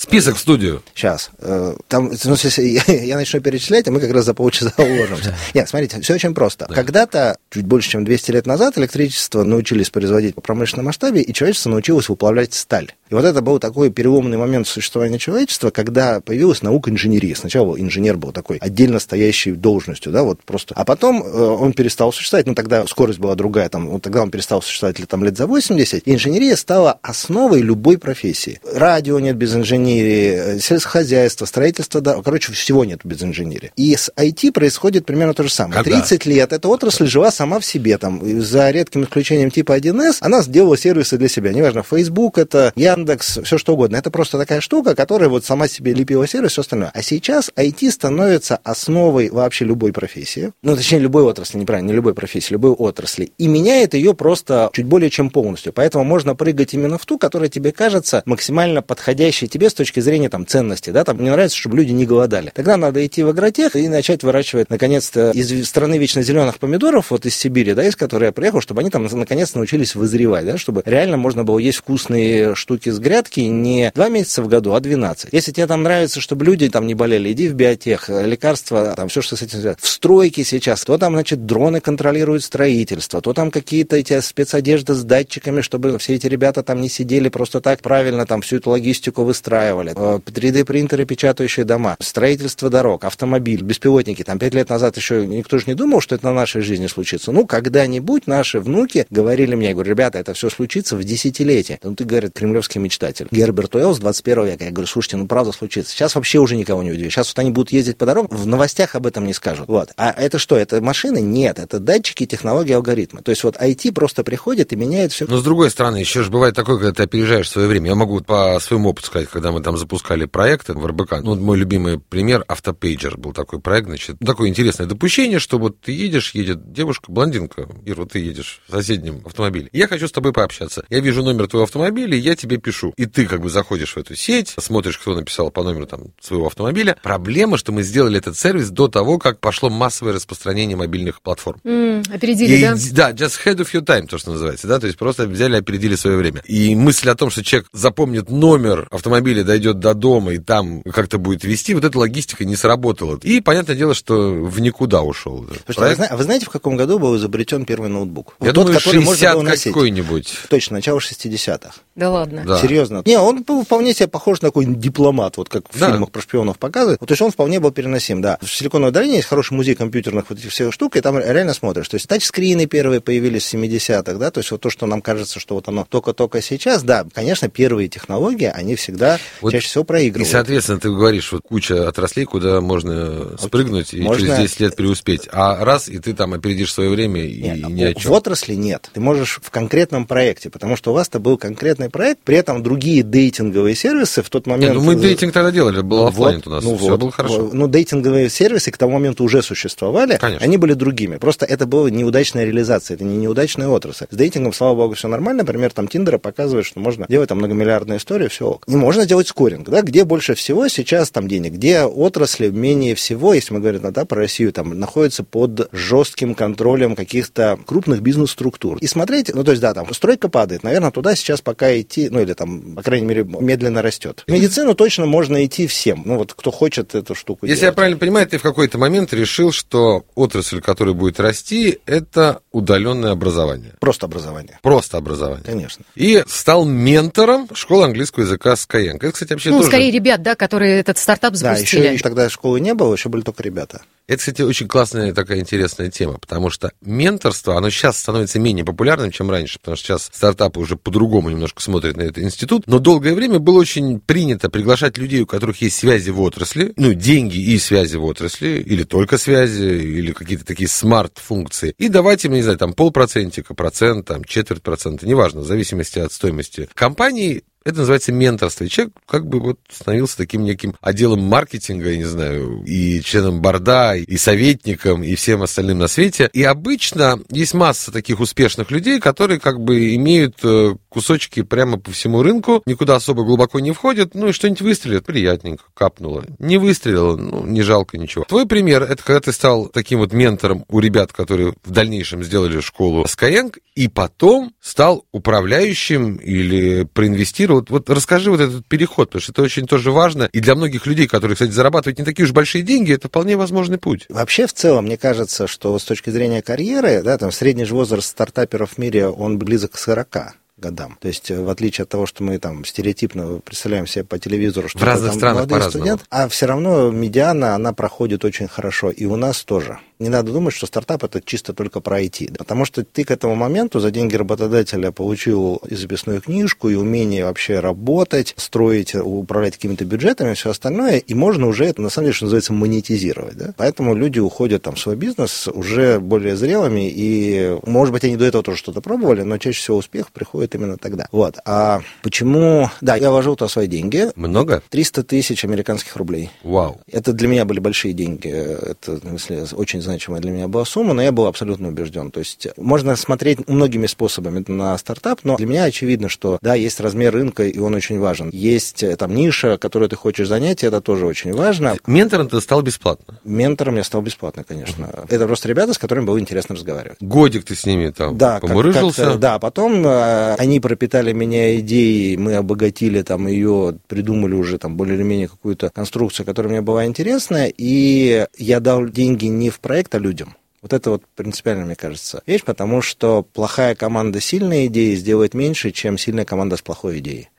Список 0.00 0.36
в 0.36 0.38
студию. 0.38 0.82
Сейчас. 0.94 1.28
Э, 1.40 1.74
там, 1.86 2.10
ну, 2.24 2.30
если 2.42 2.62
я, 3.04 3.16
начну 3.16 3.38
перечислять, 3.42 3.86
а 3.86 3.90
мы 3.90 4.00
как 4.00 4.10
раз 4.12 4.24
за 4.24 4.32
полчаса 4.32 4.72
уложимся. 4.78 5.36
Нет, 5.52 5.68
смотрите, 5.68 6.00
все 6.00 6.14
очень 6.14 6.32
просто. 6.32 6.64
Да. 6.66 6.74
Когда-то, 6.74 7.36
чуть 7.50 7.66
больше, 7.66 7.90
чем 7.90 8.06
200 8.06 8.30
лет 8.30 8.46
назад, 8.46 8.78
электричество 8.78 9.44
научились 9.44 9.90
производить 9.90 10.34
по 10.34 10.40
промышленном 10.40 10.86
масштабе, 10.86 11.20
и 11.20 11.34
человечество 11.34 11.68
научилось 11.68 12.08
выплавлять 12.08 12.54
сталь. 12.54 12.94
И 13.10 13.14
вот 13.14 13.26
это 13.26 13.42
был 13.42 13.58
такой 13.58 13.90
переломный 13.90 14.38
момент 14.38 14.66
существования 14.66 15.18
человечества, 15.18 15.68
когда 15.68 16.20
появилась 16.20 16.62
наука 16.62 16.90
инженерии. 16.90 17.34
Сначала 17.34 17.78
инженер 17.78 18.16
был 18.16 18.32
такой 18.32 18.56
отдельно 18.56 19.00
стоящей 19.00 19.52
должностью, 19.52 20.12
да, 20.12 20.22
вот 20.22 20.42
просто. 20.44 20.74
А 20.76 20.86
потом 20.86 21.22
э, 21.22 21.26
он 21.28 21.74
перестал 21.74 22.10
существовать, 22.10 22.46
ну, 22.46 22.54
тогда 22.54 22.86
скорость 22.86 23.18
была 23.18 23.34
другая, 23.34 23.68
там, 23.68 23.88
вот 23.88 24.00
тогда 24.00 24.22
он 24.22 24.30
перестал 24.30 24.62
существовать 24.62 24.96
там, 25.08 25.24
лет 25.24 25.36
за 25.36 25.46
80, 25.46 26.08
и 26.08 26.14
инженерия 26.14 26.56
стала 26.56 26.98
основой 27.02 27.60
любой 27.60 27.98
профессии. 27.98 28.60
Радио 28.72 29.18
нет 29.20 29.36
без 29.36 29.54
инженерии, 29.54 29.89
инженерии, 29.90 30.58
сельскохозяйства, 30.58 31.44
строительства, 31.46 32.00
да, 32.00 32.20
короче, 32.22 32.52
всего 32.52 32.84
нет 32.84 33.00
без 33.04 33.22
инженерии. 33.22 33.72
И 33.76 33.94
с 33.96 34.10
IT 34.16 34.52
происходит 34.52 35.06
примерно 35.06 35.34
то 35.34 35.42
же 35.42 35.50
самое. 35.50 35.82
Когда? 35.82 35.98
30 35.98 36.26
лет 36.26 36.52
эта 36.52 36.68
отрасль 36.68 37.06
жила 37.06 37.30
сама 37.30 37.60
в 37.60 37.64
себе, 37.64 37.98
там, 37.98 38.20
за 38.40 38.70
редким 38.70 39.04
исключением 39.04 39.50
типа 39.50 39.78
1С, 39.78 40.18
она 40.20 40.42
сделала 40.42 40.76
сервисы 40.76 41.16
для 41.16 41.28
себя, 41.28 41.52
неважно, 41.52 41.82
Facebook, 41.82 42.38
это 42.38 42.72
Яндекс, 42.76 43.40
все 43.44 43.58
что 43.58 43.74
угодно. 43.74 43.96
Это 43.96 44.10
просто 44.10 44.38
такая 44.38 44.60
штука, 44.60 44.94
которая 44.94 45.28
вот 45.28 45.44
сама 45.44 45.68
себе 45.68 45.92
лепила 45.92 46.26
сервис, 46.26 46.52
все 46.52 46.62
остальное. 46.62 46.90
А 46.92 47.02
сейчас 47.02 47.50
IT 47.56 47.90
становится 47.90 48.58
основой 48.62 49.30
вообще 49.30 49.64
любой 49.64 49.92
профессии, 49.92 50.52
ну, 50.62 50.76
точнее, 50.76 50.98
любой 50.98 51.24
отрасли, 51.24 51.58
неправильно, 51.58 51.88
не 51.88 51.94
любой 51.94 52.14
профессии, 52.14 52.52
любой 52.52 52.72
отрасли, 52.72 53.32
и 53.38 53.46
меняет 53.46 53.94
ее 53.94 54.14
просто 54.14 54.70
чуть 54.72 54.86
более 54.86 55.10
чем 55.10 55.30
полностью. 55.30 55.72
Поэтому 55.72 56.04
можно 56.04 56.34
прыгать 56.34 56.74
именно 56.74 56.98
в 56.98 57.06
ту, 57.06 57.18
которая 57.18 57.48
тебе 57.48 57.72
кажется 57.72 58.22
максимально 58.26 58.82
подходящей 58.82 59.48
тебе 59.48 59.70
с 59.70 59.74
точки 59.80 60.00
зрения 60.00 60.28
там 60.28 60.46
ценности, 60.46 60.90
да, 60.90 61.04
там 61.04 61.16
мне 61.16 61.30
нравится, 61.30 61.56
чтобы 61.56 61.78
люди 61.78 61.92
не 61.92 62.04
голодали. 62.04 62.52
Тогда 62.54 62.76
надо 62.76 63.04
идти 63.04 63.22
в 63.22 63.28
агротех 63.28 63.76
и 63.76 63.88
начать 63.88 64.22
выращивать, 64.22 64.68
наконец-то, 64.68 65.30
из 65.30 65.66
страны 65.66 65.96
вечно 65.96 66.22
зеленых 66.22 66.58
помидоров, 66.58 67.10
вот 67.10 67.24
из 67.24 67.34
Сибири, 67.34 67.72
да, 67.72 67.84
из 67.86 67.96
которой 67.96 68.26
я 68.26 68.32
приехал, 68.32 68.60
чтобы 68.60 68.82
они 68.82 68.90
там 68.90 69.08
наконец 69.10 69.54
научились 69.54 69.94
вызревать, 69.94 70.44
да, 70.44 70.58
чтобы 70.58 70.82
реально 70.84 71.16
можно 71.16 71.44
было 71.44 71.58
есть 71.58 71.78
вкусные 71.78 72.54
штуки 72.54 72.90
с 72.90 72.98
грядки 72.98 73.40
не 73.40 73.90
два 73.94 74.10
месяца 74.10 74.42
в 74.42 74.48
году, 74.48 74.74
а 74.74 74.80
12. 74.80 75.30
Если 75.32 75.52
тебе 75.52 75.66
там 75.66 75.82
нравится, 75.82 76.20
чтобы 76.20 76.44
люди 76.44 76.68
там 76.68 76.86
не 76.86 76.94
болели, 76.94 77.32
иди 77.32 77.48
в 77.48 77.54
биотех, 77.54 78.10
лекарства, 78.10 78.92
там 78.96 79.08
все, 79.08 79.22
что 79.22 79.36
с 79.36 79.42
этим 79.42 79.60
связано. 79.60 79.76
В 79.80 79.88
стройке 79.88 80.44
сейчас, 80.44 80.84
то 80.84 80.98
там, 80.98 81.14
значит, 81.14 81.46
дроны 81.46 81.80
контролируют 81.80 82.44
строительство, 82.44 83.20
то 83.20 83.32
там 83.32 83.50
какие-то 83.50 83.96
эти 83.96 84.20
спецодежды 84.20 84.92
с 84.94 85.02
датчиками, 85.04 85.62
чтобы 85.62 85.98
все 85.98 86.16
эти 86.16 86.26
ребята 86.26 86.62
там 86.62 86.80
не 86.82 86.88
сидели 86.90 87.30
просто 87.30 87.60
так 87.60 87.80
правильно, 87.80 88.26
там 88.26 88.42
всю 88.42 88.56
эту 88.56 88.70
логистику 88.70 89.24
выстраивали. 89.24 89.59
3D-принтеры, 89.60 91.04
печатающие 91.04 91.64
дома, 91.64 91.96
строительство 92.00 92.70
дорог, 92.70 93.04
автомобиль, 93.04 93.62
беспилотники. 93.62 94.22
Там 94.22 94.38
пять 94.38 94.54
лет 94.54 94.68
назад 94.68 94.96
еще 94.96 95.26
никто 95.26 95.58
же 95.58 95.64
не 95.66 95.74
думал, 95.74 96.00
что 96.00 96.14
это 96.14 96.26
на 96.26 96.32
нашей 96.32 96.62
жизни 96.62 96.86
случится. 96.86 97.32
Ну, 97.32 97.46
когда-нибудь 97.46 98.26
наши 98.26 98.60
внуки 98.60 99.06
говорили 99.10 99.54
мне, 99.54 99.68
я 99.68 99.74
говорю, 99.74 99.90
ребята, 99.90 100.18
это 100.18 100.34
все 100.34 100.50
случится 100.50 100.96
в 100.96 101.04
десятилетие. 101.04 101.78
Ну, 101.82 101.94
ты, 101.94 102.04
говорит, 102.04 102.32
кремлевский 102.34 102.80
мечтатель. 102.80 103.28
Герберт 103.30 103.74
Уэллс, 103.74 103.98
21 103.98 104.46
века. 104.46 104.64
Я 104.64 104.70
говорю, 104.70 104.86
слушайте, 104.86 105.16
ну, 105.16 105.26
правда 105.26 105.52
случится. 105.52 105.92
Сейчас 105.92 106.14
вообще 106.14 106.38
уже 106.38 106.56
никого 106.56 106.82
не 106.82 106.92
удивит. 106.92 107.12
Сейчас 107.12 107.28
вот 107.28 107.38
они 107.38 107.50
будут 107.50 107.72
ездить 107.72 107.96
по 107.96 108.06
дорогам, 108.06 108.36
в 108.36 108.46
новостях 108.46 108.94
об 108.94 109.06
этом 109.06 109.26
не 109.26 109.32
скажут. 109.32 109.68
Вот. 109.68 109.90
А 109.96 110.10
это 110.10 110.38
что, 110.38 110.56
это 110.56 110.80
машины? 110.80 111.20
Нет, 111.20 111.58
это 111.58 111.78
датчики, 111.78 112.26
технологии, 112.26 112.72
алгоритмы. 112.72 113.22
То 113.22 113.30
есть 113.30 113.44
вот 113.44 113.56
IT 113.56 113.92
просто 113.92 114.24
приходит 114.24 114.72
и 114.72 114.76
меняет 114.76 115.12
все. 115.12 115.26
Но 115.28 115.38
с 115.38 115.42
другой 115.42 115.70
стороны, 115.70 115.98
еще 115.98 116.22
же 116.22 116.30
бывает 116.30 116.54
такое, 116.54 116.76
когда 116.76 116.92
ты 116.92 117.02
опережаешь 117.02 117.48
свое 117.48 117.68
время. 117.68 117.90
Я 117.90 117.94
могу 117.94 118.20
по 118.20 118.58
своему 118.60 118.90
опыту 118.90 119.06
сказать, 119.06 119.28
когда 119.28 119.49
мы 119.52 119.62
там 119.62 119.76
запускали 119.76 120.24
проекты 120.26 120.74
в 120.74 120.86
РБК. 120.86 121.20
Ну, 121.22 121.36
мой 121.36 121.58
любимый 121.58 121.98
пример, 121.98 122.44
автопейджер 122.48 123.16
был 123.16 123.32
такой 123.32 123.60
проект, 123.60 123.88
значит, 123.88 124.18
такое 124.24 124.48
интересное 124.48 124.86
допущение, 124.86 125.38
что 125.38 125.58
вот 125.58 125.80
ты 125.80 125.92
едешь, 125.92 126.32
едет 126.34 126.72
девушка, 126.72 127.10
блондинка, 127.10 127.68
Ир, 127.84 127.96
вот 127.96 128.12
ты 128.12 128.20
едешь 128.20 128.62
в 128.68 128.72
соседнем 128.72 129.22
автомобиле. 129.24 129.68
Я 129.72 129.88
хочу 129.88 130.08
с 130.08 130.12
тобой 130.12 130.32
пообщаться. 130.32 130.84
Я 130.90 131.00
вижу 131.00 131.22
номер 131.22 131.48
твоего 131.48 131.64
автомобиля, 131.64 132.16
и 132.16 132.20
я 132.20 132.36
тебе 132.36 132.56
пишу. 132.56 132.92
И 132.96 133.06
ты 133.06 133.26
как 133.26 133.40
бы 133.40 133.50
заходишь 133.50 133.94
в 133.94 133.98
эту 133.98 134.14
сеть, 134.16 134.54
смотришь, 134.58 134.98
кто 134.98 135.14
написал 135.14 135.50
по 135.50 135.62
номеру 135.62 135.86
там 135.86 136.12
своего 136.20 136.46
автомобиля. 136.46 136.96
Проблема, 137.02 137.56
что 137.56 137.72
мы 137.72 137.82
сделали 137.82 138.18
этот 138.18 138.36
сервис 138.36 138.70
до 138.70 138.88
того, 138.88 139.18
как 139.18 139.40
пошло 139.40 139.70
массовое 139.70 140.14
распространение 140.14 140.76
мобильных 140.76 141.22
платформ. 141.22 141.60
Mm, 141.64 142.14
опередили, 142.14 142.56
и, 142.56 142.60
да? 142.62 142.74
Да, 142.92 143.12
just 143.12 143.38
head 143.44 143.56
of 143.56 143.68
your 143.72 143.84
time, 143.84 144.06
то, 144.06 144.18
что 144.18 144.30
называется, 144.30 144.66
да, 144.66 144.78
то 144.78 144.86
есть 144.86 144.98
просто 144.98 145.26
взяли, 145.26 145.56
опередили 145.56 145.94
свое 145.94 146.16
время. 146.16 146.42
И 146.46 146.74
мысль 146.74 147.08
о 147.08 147.14
том, 147.14 147.30
что 147.30 147.42
человек 147.42 147.68
запомнит 147.72 148.30
номер 148.30 148.88
автомобиля, 148.90 149.39
дойдет 149.44 149.78
до 149.78 149.94
дома 149.94 150.34
и 150.34 150.38
там 150.38 150.82
как-то 150.82 151.18
будет 151.18 151.44
вести, 151.44 151.74
вот 151.74 151.84
эта 151.84 151.98
логистика 151.98 152.44
не 152.44 152.56
сработала. 152.56 153.18
И 153.22 153.40
понятное 153.40 153.76
дело, 153.76 153.94
что 153.94 154.32
в 154.32 154.60
никуда 154.60 155.02
ушел. 155.02 155.46
Слушайте, 155.66 156.04
а, 156.04 156.16
вы, 156.16 156.22
знаете, 156.24 156.46
в 156.46 156.50
каком 156.50 156.76
году 156.76 156.98
был 156.98 157.16
изобретен 157.16 157.64
первый 157.64 157.88
ноутбук? 157.88 158.36
Я 158.40 158.46
вот 158.46 158.54
думаю, 158.54 158.74
тот, 158.74 158.84
который 158.84 159.04
60 159.04 159.34
можно 159.36 159.56
какой-нибудь. 159.56 160.38
Точно, 160.48 160.76
начало 160.76 160.98
60-х. 160.98 161.72
Да 161.96 162.10
ладно? 162.10 162.42
Да. 162.46 162.60
Серьезно. 162.60 163.02
Не, 163.04 163.18
он 163.18 163.42
был 163.42 163.64
вполне 163.64 163.94
себе 163.94 164.08
похож 164.08 164.40
на 164.40 164.48
такой 164.48 164.66
дипломат, 164.66 165.36
вот 165.36 165.48
как 165.48 165.64
в 165.70 165.78
да. 165.78 165.90
фильмах 165.90 166.10
про 166.10 166.20
шпионов 166.20 166.58
показывают. 166.58 167.00
Вот, 167.00 167.06
то 167.06 167.12
есть 167.12 167.22
он 167.22 167.30
вполне 167.30 167.60
был 167.60 167.70
переносим, 167.70 168.22
да. 168.22 168.38
В 168.40 168.48
Силиконовой 168.48 168.92
долине 168.92 169.16
есть 169.16 169.28
хороший 169.28 169.54
музей 169.54 169.74
компьютерных 169.74 170.30
вот 170.30 170.38
этих 170.38 170.50
всех 170.50 170.72
штук, 170.72 170.96
и 170.96 171.00
там 171.00 171.18
реально 171.18 171.54
смотришь. 171.54 171.88
То 171.88 171.96
есть 171.96 172.08
тачскрины 172.08 172.66
первые 172.66 173.00
появились 173.00 173.44
в 173.44 173.54
70-х, 173.54 174.14
да, 174.14 174.30
то 174.30 174.38
есть 174.38 174.50
вот 174.50 174.60
то, 174.60 174.70
что 174.70 174.86
нам 174.86 175.02
кажется, 175.02 175.40
что 175.40 175.54
вот 175.54 175.68
оно 175.68 175.86
только-только 175.88 176.40
сейчас, 176.42 176.82
да, 176.82 177.06
конечно, 177.12 177.48
первые 177.48 177.88
технологии, 177.88 178.50
они 178.52 178.76
всегда 178.76 179.18
вот 179.40 179.52
чаще 179.52 179.68
всего 179.68 179.84
проигрывают. 179.84 180.28
И, 180.28 180.30
соответственно, 180.30 180.80
ты 180.80 180.90
говоришь, 180.90 181.32
вот 181.32 181.42
куча 181.48 181.88
отраслей, 181.88 182.26
куда 182.26 182.60
можно 182.60 183.38
спрыгнуть 183.38 183.94
и 183.94 184.02
можно... 184.02 184.26
через 184.26 184.38
10 184.38 184.60
лет 184.60 184.76
преуспеть. 184.76 185.28
А 185.32 185.64
раз, 185.64 185.88
и 185.88 185.98
ты 185.98 186.14
там 186.14 186.34
опередишь 186.34 186.72
свое 186.72 186.90
время 186.90 187.24
и, 187.24 187.42
нет, 187.42 187.68
ни 187.68 187.82
о 187.82 187.94
чем. 187.94 188.10
В 188.10 188.14
отрасли 188.14 188.54
нет. 188.54 188.90
Ты 188.92 189.00
можешь 189.00 189.40
в 189.42 189.50
конкретном 189.50 190.06
проекте, 190.06 190.50
потому 190.50 190.76
что 190.76 190.92
у 190.92 190.94
вас-то 190.94 191.18
был 191.18 191.38
конкретный 191.38 191.90
проект, 191.90 192.20
при 192.22 192.36
этом 192.36 192.62
другие 192.62 193.02
дейтинговые 193.02 193.74
сервисы 193.74 194.22
в 194.22 194.30
тот 194.30 194.46
момент... 194.46 194.74
Нет, 194.74 194.74
ну 194.74 194.82
мы 194.82 194.94
дейтинг 194.96 195.32
тогда 195.32 195.50
делали, 195.50 195.80
был 195.80 196.06
офлайн 196.06 196.36
вот, 196.36 196.46
у 196.46 196.50
нас, 196.50 196.64
ну 196.64 196.76
все 196.76 196.90
вот, 196.90 197.00
было 197.00 197.10
хорошо. 197.10 197.50
Ну, 197.52 197.68
дейтинговые 197.68 198.28
сервисы 198.28 198.70
к 198.70 198.78
тому 198.78 198.92
моменту 198.94 199.24
уже 199.24 199.42
существовали, 199.42 200.16
Конечно. 200.16 200.44
они 200.44 200.56
были 200.56 200.74
другими. 200.74 201.16
Просто 201.16 201.46
это 201.46 201.66
была 201.66 201.90
неудачная 201.90 202.44
реализация, 202.44 202.96
это 202.96 203.04
не 203.04 203.16
неудачная 203.16 203.68
отрасль. 203.68 204.06
С 204.10 204.16
дейтингом, 204.16 204.52
слава 204.52 204.74
богу, 204.74 204.94
все 204.94 205.08
нормально. 205.08 205.42
Например, 205.42 205.72
там 205.72 205.88
Тиндера 205.88 206.18
показывает, 206.18 206.66
что 206.66 206.80
можно 206.80 207.06
делать 207.08 207.28
там 207.28 207.38
многомиллиардные 207.38 207.98
истории, 207.98 208.28
все 208.28 208.46
ок. 208.46 208.64
Не 208.66 208.76
можно 208.76 209.06
делать 209.06 209.19
скоринг, 209.28 209.68
да, 209.68 209.82
где 209.82 210.04
больше 210.04 210.34
всего 210.34 210.68
сейчас 210.68 211.10
там 211.10 211.28
денег, 211.28 211.52
где 211.54 211.82
отрасли 211.82 212.48
менее 212.48 212.94
всего, 212.94 213.34
если 213.34 213.54
мы 213.54 213.60
говорим 213.60 213.80
да, 213.92 214.04
про 214.04 214.18
Россию, 214.18 214.52
там 214.52 214.78
находятся 214.78 215.24
под 215.24 215.68
жестким 215.72 216.34
контролем 216.34 216.96
каких-то 216.96 217.58
крупных 217.66 218.02
бизнес-структур. 218.02 218.78
И 218.78 218.86
смотреть, 218.86 219.34
ну, 219.34 219.44
то 219.44 219.52
есть, 219.52 219.62
да, 219.62 219.74
там 219.74 219.92
стройка 219.94 220.28
падает, 220.28 220.62
наверное, 220.62 220.90
туда 220.90 221.14
сейчас 221.14 221.40
пока 221.40 221.78
идти, 221.78 222.08
ну, 222.10 222.20
или 222.20 222.32
там, 222.34 222.74
по 222.76 222.82
крайней 222.82 223.06
мере, 223.06 223.24
медленно 223.24 223.82
растет. 223.82 224.24
В 224.26 224.30
медицину 224.30 224.74
точно 224.74 225.06
можно 225.06 225.44
идти 225.44 225.66
всем, 225.66 226.02
ну, 226.04 226.16
вот 226.16 226.34
кто 226.34 226.50
хочет 226.50 226.94
эту 226.94 227.14
штуку 227.14 227.46
Если 227.46 227.60
делать. 227.60 227.72
я 227.72 227.76
правильно 227.76 227.98
понимаю, 227.98 228.26
ты 228.26 228.38
в 228.38 228.42
какой-то 228.42 228.78
момент 228.78 229.12
решил, 229.12 229.52
что 229.52 230.04
отрасль, 230.14 230.60
которая 230.60 230.94
будет 230.94 231.20
расти, 231.20 231.78
это 231.86 232.40
удаленное 232.52 233.12
образование. 233.12 233.74
Просто 233.80 234.06
образование. 234.06 234.58
Просто 234.62 234.98
образование. 234.98 235.44
Конечно. 235.44 235.84
И 235.94 236.22
стал 236.26 236.64
ментором 236.64 237.48
школы 237.54 237.84
английского 237.84 238.24
языка 238.24 238.54
Skyeng. 238.54 238.98
Это, 239.10 239.12
кстати, 239.12 239.32
вообще 239.32 239.50
ну, 239.50 239.56
тоже... 239.58 239.68
скорее 239.68 239.90
ребят, 239.90 240.22
да, 240.22 240.36
которые 240.36 240.78
этот 240.78 240.96
стартап 240.96 241.34
запустили. 241.34 241.82
Да, 241.82 241.90
еще 241.90 242.02
тогда 242.02 242.30
школы 242.30 242.60
не 242.60 242.74
было, 242.74 242.94
еще 242.94 243.08
были 243.08 243.22
только 243.22 243.42
ребята. 243.42 243.82
Это, 244.06 244.18
кстати, 244.18 244.42
очень 244.42 244.66
классная 244.66 245.12
такая 245.12 245.40
интересная 245.40 245.90
тема, 245.90 246.18
потому 246.18 246.50
что 246.50 246.72
менторство, 246.80 247.56
оно 247.56 247.70
сейчас 247.70 247.98
становится 247.98 248.38
менее 248.38 248.64
популярным, 248.64 249.10
чем 249.10 249.30
раньше, 249.30 249.58
потому 249.58 249.76
что 249.76 249.86
сейчас 249.86 250.10
стартапы 250.12 250.60
уже 250.60 250.76
по-другому 250.76 251.30
немножко 251.30 251.62
смотрят 251.62 251.96
на 251.96 252.02
этот 252.02 252.18
институт, 252.18 252.64
но 252.66 252.78
долгое 252.78 253.14
время 253.14 253.38
было 253.38 253.58
очень 253.58 254.00
принято 254.00 254.50
приглашать 254.50 254.98
людей, 254.98 255.20
у 255.20 255.26
которых 255.26 255.60
есть 255.62 255.76
связи 255.76 256.10
в 256.10 256.20
отрасли, 256.20 256.72
ну, 256.76 256.92
деньги 256.92 257.38
и 257.38 257.58
связи 257.58 257.96
в 257.96 258.04
отрасли, 258.04 258.60
или 258.60 258.82
только 258.82 259.18
связи, 259.18 259.62
или 259.62 260.12
какие-то 260.12 260.44
такие 260.44 260.68
смарт-функции, 260.68 261.74
и 261.78 261.88
давать 261.88 262.24
им, 262.24 262.32
не 262.32 262.42
знаю, 262.42 262.58
там 262.58 262.72
полпроцентика, 262.72 263.54
процент, 263.54 264.06
там, 264.06 264.24
четверть 264.24 264.62
процента, 264.62 265.06
неважно, 265.06 265.42
в 265.42 265.46
зависимости 265.46 265.98
от 265.98 266.12
стоимости 266.12 266.68
компании, 266.74 267.44
это 267.64 267.78
называется 267.78 268.12
менторство. 268.12 268.64
И 268.64 268.68
человек 268.68 268.94
как 269.06 269.26
бы 269.26 269.40
вот 269.40 269.58
становился 269.70 270.16
таким 270.16 270.44
неким 270.44 270.74
отделом 270.80 271.20
маркетинга, 271.20 271.90
я 271.90 271.96
не 271.98 272.04
знаю, 272.04 272.62
и 272.64 273.00
членом 273.02 273.40
борда, 273.40 273.94
и 273.96 274.16
советником, 274.16 275.02
и 275.02 275.14
всем 275.14 275.42
остальным 275.42 275.78
на 275.78 275.88
свете. 275.88 276.30
И 276.32 276.42
обычно 276.42 277.20
есть 277.30 277.54
масса 277.54 277.92
таких 277.92 278.20
успешных 278.20 278.70
людей, 278.70 278.98
которые 279.00 279.40
как 279.40 279.60
бы 279.60 279.94
имеют 279.94 280.36
э, 280.42 280.74
кусочки 280.90 281.42
прямо 281.42 281.78
по 281.78 281.90
всему 281.90 282.22
рынку, 282.22 282.62
никуда 282.66 282.96
особо 282.96 283.24
глубоко 283.24 283.60
не 283.60 283.72
входят, 283.72 284.14
ну 284.14 284.28
и 284.28 284.32
что-нибудь 284.32 284.60
выстрелит, 284.60 285.06
приятненько, 285.06 285.64
капнуло. 285.72 286.24
Не 286.38 286.58
выстрелило, 286.58 287.16
ну, 287.16 287.46
не 287.46 287.62
жалко 287.62 287.96
ничего. 287.96 288.24
Твой 288.24 288.46
пример, 288.46 288.82
это 288.82 289.02
когда 289.02 289.20
ты 289.20 289.32
стал 289.32 289.68
таким 289.68 290.00
вот 290.00 290.12
ментором 290.12 290.64
у 290.68 290.80
ребят, 290.80 291.12
которые 291.12 291.54
в 291.64 291.70
дальнейшем 291.70 292.22
сделали 292.22 292.60
школу 292.60 293.04
Skyeng, 293.04 293.54
и 293.74 293.88
потом 293.88 294.52
стал 294.60 295.06
управляющим 295.12 296.16
или 296.16 296.84
проинвестировал 296.84 297.64
вот, 297.68 297.88
расскажи 297.88 298.30
вот 298.30 298.40
этот 298.40 298.66
переход, 298.66 299.08
потому 299.08 299.22
что 299.22 299.32
это 299.32 299.42
очень 299.42 299.66
тоже 299.66 299.90
важно. 299.92 300.28
И 300.32 300.40
для 300.40 300.54
многих 300.54 300.86
людей, 300.86 301.06
которые, 301.06 301.36
кстати, 301.36 301.52
зарабатывают 301.52 301.98
не 301.98 302.04
такие 302.04 302.26
уж 302.26 302.32
большие 302.32 302.62
деньги, 302.62 302.92
это 302.92 303.08
вполне 303.08 303.36
возможный 303.36 303.78
путь. 303.78 304.06
Вообще, 304.08 304.46
в 304.46 304.52
целом, 304.52 304.86
мне 304.86 304.96
кажется, 304.96 305.46
что 305.46 305.78
с 305.78 305.84
точки 305.84 306.10
зрения 306.10 306.42
карьеры, 306.42 307.02
да, 307.02 307.16
там 307.16 307.30
средний 307.30 307.64
возраст 307.64 308.08
стартаперов 308.08 308.72
в 308.72 308.78
мире, 308.78 309.08
он 309.08 309.38
близок 309.38 309.72
к 309.72 309.78
40 309.78 310.34
годам. 310.60 310.96
То 311.00 311.08
есть, 311.08 311.30
в 311.30 311.48
отличие 311.48 311.84
от 311.84 311.88
того, 311.88 312.06
что 312.06 312.22
мы 312.22 312.38
там 312.38 312.64
стереотипно 312.64 313.40
представляем 313.44 313.86
себе 313.86 314.04
по 314.04 314.18
телевизору, 314.18 314.68
что 314.68 314.78
в 314.78 314.82
разных 314.82 315.14
странах 315.14 315.48
молодой 315.48 315.62
студент, 315.62 316.04
а 316.10 316.28
все 316.28 316.46
равно 316.46 316.90
медиана, 316.90 317.54
она 317.54 317.72
проходит 317.72 318.24
очень 318.24 318.48
хорошо. 318.48 318.90
И 318.90 319.04
у 319.06 319.16
нас 319.16 319.42
тоже. 319.42 319.80
Не 320.00 320.08
надо 320.08 320.32
думать, 320.32 320.54
что 320.54 320.66
стартап 320.66 321.04
это 321.04 321.20
чисто 321.20 321.52
только 321.52 321.80
про 321.80 322.02
IT, 322.02 322.36
потому 322.36 322.64
что 322.64 322.84
ты 322.84 323.04
к 323.04 323.10
этому 323.10 323.34
моменту 323.34 323.78
за 323.80 323.90
деньги 323.90 324.16
работодателя 324.16 324.90
получил 324.90 325.60
и 325.68 325.76
записную 325.76 326.20
книжку, 326.20 326.68
и 326.68 326.74
умение 326.74 327.24
вообще 327.24 327.60
работать, 327.60 328.34
строить, 328.36 328.94
управлять 328.94 329.54
какими-то 329.54 329.84
бюджетами, 329.84 330.34
все 330.34 330.50
остальное, 330.50 330.96
и 330.96 331.14
можно 331.14 331.46
уже 331.46 331.66
это, 331.66 331.82
на 331.82 331.90
самом 331.90 332.06
деле, 332.06 332.14
что 332.14 332.24
называется, 332.24 332.52
монетизировать. 332.52 333.36
Да? 333.36 333.54
Поэтому 333.56 333.94
люди 333.94 334.18
уходят 334.18 334.62
там 334.62 334.74
в 334.74 334.80
свой 334.80 334.96
бизнес 334.96 335.46
уже 335.48 336.00
более 336.00 336.36
зрелыми, 336.36 336.90
и, 336.90 337.58
может 337.64 337.92
быть, 337.92 338.04
они 338.04 338.16
до 338.16 338.24
этого 338.24 338.42
тоже 338.42 338.58
что-то 338.58 338.80
пробовали, 338.80 339.22
но 339.22 339.38
чаще 339.38 339.60
всего 339.60 339.76
успех 339.76 340.10
приходит 340.10 340.54
именно 340.54 340.78
тогда. 340.78 341.06
Вот. 341.12 341.36
А 341.44 341.82
почему... 342.02 342.70
Да, 342.80 342.96
я 342.96 343.10
вложил 343.10 343.36
туда 343.36 343.48
свои 343.48 343.66
деньги. 343.66 344.08
Много? 344.16 344.62
300 344.70 345.04
тысяч 345.04 345.44
американских 345.44 345.96
рублей. 345.96 346.30
Вау. 346.42 346.80
Это 346.90 347.12
для 347.12 347.28
меня 347.28 347.44
были 347.44 347.60
большие 347.60 347.92
деньги. 347.92 348.28
Это, 348.28 348.92
в 348.92 349.00
смысле, 349.00 349.44
очень 349.52 349.82
значимая 349.90 350.20
для 350.20 350.30
меня 350.30 350.48
была 350.48 350.64
сумма, 350.64 350.94
но 350.94 351.02
я 351.02 351.12
был 351.12 351.26
абсолютно 351.26 351.68
убежден. 351.68 352.10
То 352.10 352.20
есть 352.20 352.48
можно 352.56 352.96
смотреть 352.96 353.48
многими 353.48 353.86
способами 353.86 354.44
на 354.46 354.76
стартап, 354.78 355.20
но 355.24 355.36
для 355.36 355.46
меня 355.46 355.64
очевидно, 355.64 356.08
что 356.08 356.38
да, 356.40 356.54
есть 356.54 356.80
размер 356.80 357.12
рынка, 357.12 357.44
и 357.44 357.58
он 357.58 357.74
очень 357.74 357.98
важен. 357.98 358.30
Есть 358.32 358.82
э, 358.82 358.96
там 358.96 359.14
ниша, 359.14 359.58
которую 359.58 359.88
ты 359.88 359.96
хочешь 359.96 360.28
занять, 360.28 360.62
и 360.62 360.66
это 360.66 360.80
тоже 360.80 361.06
очень 361.06 361.32
важно. 361.32 361.76
Ментором 361.86 362.28
ты 362.28 362.40
стал 362.40 362.62
бесплатно? 362.62 363.18
Ментором 363.24 363.76
я 363.76 363.84
стал 363.84 364.02
бесплатно, 364.02 364.44
конечно. 364.44 364.84
Uh-huh. 364.84 365.06
Это 365.08 365.26
просто 365.26 365.48
ребята, 365.48 365.74
с 365.74 365.78
которыми 365.78 366.04
было 366.04 366.20
интересно 366.20 366.54
разговаривать. 366.54 366.98
Годик 367.00 367.44
ты 367.44 367.54
с 367.54 367.66
ними 367.66 367.90
там 367.90 368.16
да, 368.16 368.38
помурыжился? 368.38 369.04
Как, 369.04 369.18
да, 369.18 369.38
потом 369.38 369.84
э, 369.86 370.34
они 370.34 370.60
пропитали 370.60 371.12
меня 371.12 371.58
идеей, 371.58 372.16
мы 372.16 372.34
обогатили 372.34 373.02
там 373.02 373.26
ее, 373.26 373.76
придумали 373.88 374.34
уже 374.34 374.58
там 374.58 374.76
более 374.76 374.96
или 374.96 375.02
менее 375.02 375.28
какую-то 375.28 375.70
конструкцию, 375.70 376.26
которая 376.26 376.52
мне 376.52 376.60
была 376.60 376.86
интересна, 376.86 377.46
и 377.48 378.26
я 378.38 378.60
дал 378.60 378.86
деньги 378.86 379.26
не 379.26 379.50
в 379.50 379.60
проект, 379.60 379.79
а 379.90 379.98
людям. 379.98 380.36
Вот 380.62 380.72
это 380.72 380.90
вот 380.90 381.04
принципиально, 381.16 381.64
мне 381.64 381.76
кажется, 381.76 382.22
вещь, 382.26 382.44
потому 382.44 382.82
что 382.82 383.22
плохая 383.22 383.74
команда 383.74 384.20
сильной 384.20 384.66
идеи 384.66 384.94
сделает 384.94 385.32
меньше, 385.32 385.70
чем 385.70 385.96
сильная 385.96 386.24
команда 386.24 386.56
с 386.56 386.62
плохой 386.62 386.98
идеей. 386.98 387.30